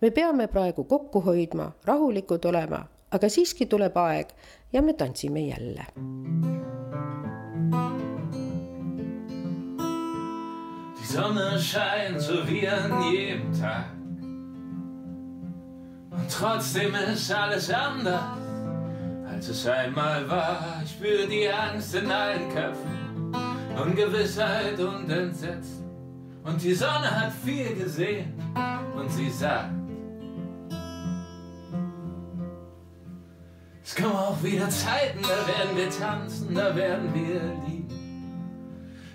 me 0.00 0.10
peame 0.10 0.46
praegu 0.46 0.84
kokku 0.84 1.20
hoidma, 1.20 1.72
rahulikud 1.84 2.44
olema, 2.44 2.86
aga 3.10 3.28
siiski 3.28 3.66
tuleb 3.66 3.96
aeg 3.96 4.28
ja 4.72 4.82
me 4.82 4.92
tantsime 4.92 5.40
jälle. 5.40 5.86
Die 10.98 11.06
Sonne 11.06 11.58
scheint 11.58 12.20
so 12.20 12.44
wie 12.46 12.68
an 12.68 13.12
jedem 13.12 13.52
Tag. 13.52 13.99
Und 16.10 16.30
trotzdem 16.30 16.94
ist 16.94 17.32
alles 17.32 17.70
anders. 17.70 18.40
als 19.40 19.48
es 19.48 19.66
einmal 19.66 20.28
war. 20.28 20.82
Ich 20.84 20.90
spür 20.90 21.26
die 21.26 21.48
Angst 21.48 21.94
in 21.94 22.10
allen 22.10 22.52
Köpfen, 22.52 23.32
Ungewissheit 23.80 24.78
und 24.78 25.08
Entsetzen. 25.08 25.88
Und 26.42 26.60
die 26.62 26.74
Sonne 26.74 27.10
hat 27.10 27.32
viel 27.44 27.74
gesehen 27.74 28.34
und 28.94 29.10
sie 29.10 29.30
sagt, 29.30 29.70
es 33.82 33.94
kommen 33.94 34.16
auch 34.16 34.42
wieder 34.42 34.68
Zeiten, 34.68 35.22
da 35.22 35.46
werden 35.46 35.76
wir 35.76 35.90
tanzen, 35.90 36.54
da 36.54 36.76
werden 36.76 37.14
wir 37.14 37.40
lieben. 37.66 37.88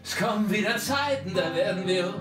Es 0.03 0.17
kommen 0.17 0.49
wieder 0.51 0.77
Zeiten, 0.77 1.33
da 1.35 1.53
werden 1.55 1.85
wir 1.87 2.07
uns 2.07 2.15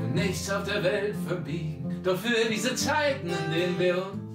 für 0.00 0.08
nichts 0.14 0.50
auf 0.50 0.64
der 0.64 0.82
Welt 0.82 1.14
verbiegen. 1.26 1.77
Doch 2.02 2.16
für 2.16 2.48
diese 2.48 2.74
Zeiten, 2.74 3.28
in 3.28 3.52
denen 3.52 3.78
wir 3.78 3.96
uns 3.96 4.28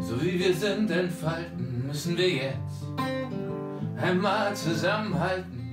so 0.00 0.22
wie 0.22 0.38
wir 0.38 0.54
sind, 0.54 0.90
entfalten, 0.90 1.86
müssen 1.86 2.16
wir 2.16 2.30
jetzt 2.30 2.86
einmal 4.00 4.54
zusammenhalten. 4.56 5.66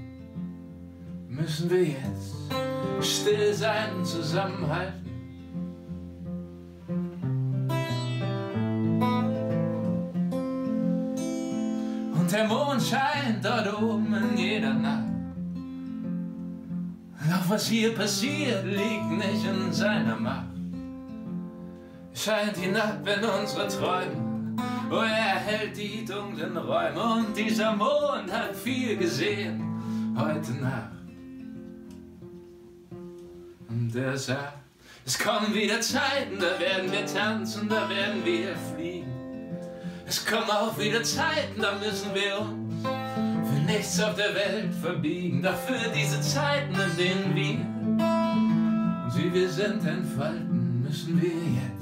Müssen 1.29 1.69
wir 1.69 1.83
jetzt 1.83 2.35
still 3.01 3.53
sein 3.53 3.95
und 3.95 4.05
zusammenhalten. 4.05 5.05
Und 12.13 12.31
der 12.31 12.47
Mond 12.47 12.81
scheint 12.81 13.43
dort 13.43 13.81
oben 13.81 14.13
in 14.15 14.37
jeder 14.37 14.73
Nacht. 14.73 15.03
Doch 17.29 17.49
was 17.49 17.67
hier 17.67 17.95
passiert, 17.95 18.65
liegt 18.65 19.09
nicht 19.11 19.45
in 19.45 19.71
seiner 19.71 20.15
Macht 20.15 20.54
scheint 22.15 22.57
hinab 22.57 23.07
in 23.07 23.23
unsere 23.23 23.67
Träume. 23.67 24.55
Oh, 24.89 25.01
er 25.01 25.39
hält 25.39 25.77
die 25.77 26.05
dunklen 26.05 26.55
Räume 26.55 27.01
und 27.01 27.35
dieser 27.35 27.75
Mond 27.75 28.31
hat 28.31 28.55
viel 28.55 28.95
gesehen 28.97 29.61
heute 30.17 30.51
Nacht. 30.53 30.91
Und 33.67 33.93
er 33.95 34.17
sagt, 34.17 34.53
es 35.05 35.19
kommen 35.19 35.53
wieder 35.53 35.81
Zeiten, 35.81 36.39
da 36.39 36.59
werden 36.59 36.91
wir 36.91 37.05
tanzen, 37.05 37.67
da 37.67 37.89
werden 37.89 38.23
wir 38.23 38.55
fliegen. 38.73 39.11
Es 40.07 40.25
kommen 40.25 40.49
auch 40.49 40.77
wieder 40.77 41.03
Zeiten, 41.03 41.61
da 41.61 41.73
müssen 41.73 42.13
wir 42.13 42.39
uns 42.39 43.49
für 43.49 43.61
nichts 43.65 43.99
auf 44.01 44.15
der 44.15 44.33
Welt 44.33 44.73
verbiegen. 44.81 45.41
Dafür 45.41 45.77
diese 45.95 46.21
Zeiten, 46.21 46.73
in 46.73 46.97
denen 46.97 47.35
wir 47.35 49.05
uns 49.05 49.17
wie 49.17 49.33
wir 49.33 49.49
sind 49.49 49.85
entfalten, 49.85 50.83
müssen 50.83 51.21
wir 51.21 51.29
jetzt 51.29 51.74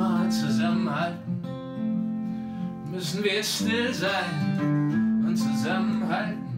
einmal 0.00 0.30
zusammenhalten, 0.30 1.42
müssen 2.90 3.22
wir 3.22 3.42
still 3.42 3.92
sein 3.92 5.24
und 5.26 5.36
zusammenhalten. 5.36 6.49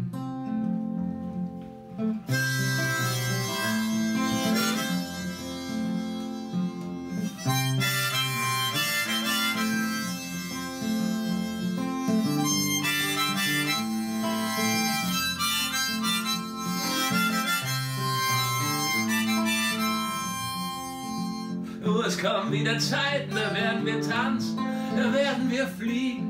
Wieder 22.53 22.79
Zeiten, 22.79 23.35
da 23.35 23.55
werden 23.55 23.85
wir 23.87 24.01
tanzen, 24.01 24.59
da 24.97 25.13
werden 25.13 25.51
wir 25.51 25.67
fliegen. 25.67 26.29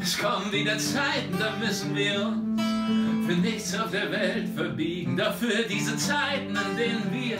Es 0.00 0.18
kommen 0.18 0.52
wieder 0.52 0.76
Zeiten, 0.78 1.38
da 1.38 1.56
müssen 1.56 1.94
wir 1.96 2.26
uns 2.26 2.62
für 3.26 3.34
nichts 3.40 3.78
auf 3.78 3.90
der 3.90 4.10
Welt 4.12 4.48
verbiegen. 4.54 5.16
Dafür 5.16 5.64
diese 5.68 5.96
Zeiten, 5.96 6.50
in 6.50 6.76
denen 6.76 7.12
wir 7.12 7.38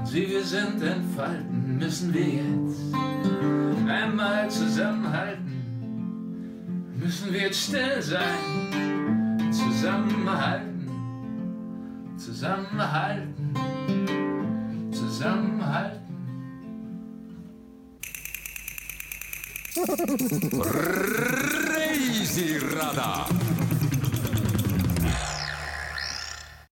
uns 0.00 0.14
wie 0.14 0.28
wir 0.30 0.42
sind 0.42 0.82
entfalten, 0.82 1.76
müssen 1.76 2.14
wir 2.14 2.26
jetzt 2.26 2.94
einmal 3.86 4.48
zusammenhalten. 4.50 5.52
Müssen 6.96 7.32
wir 7.32 7.42
jetzt 7.42 7.64
still 7.64 8.00
sein, 8.00 9.52
zusammenhalten, 9.52 10.88
zusammenhalten, 12.16 13.54
zusammenhalten. 14.90 16.07
Reisirada 21.76 23.10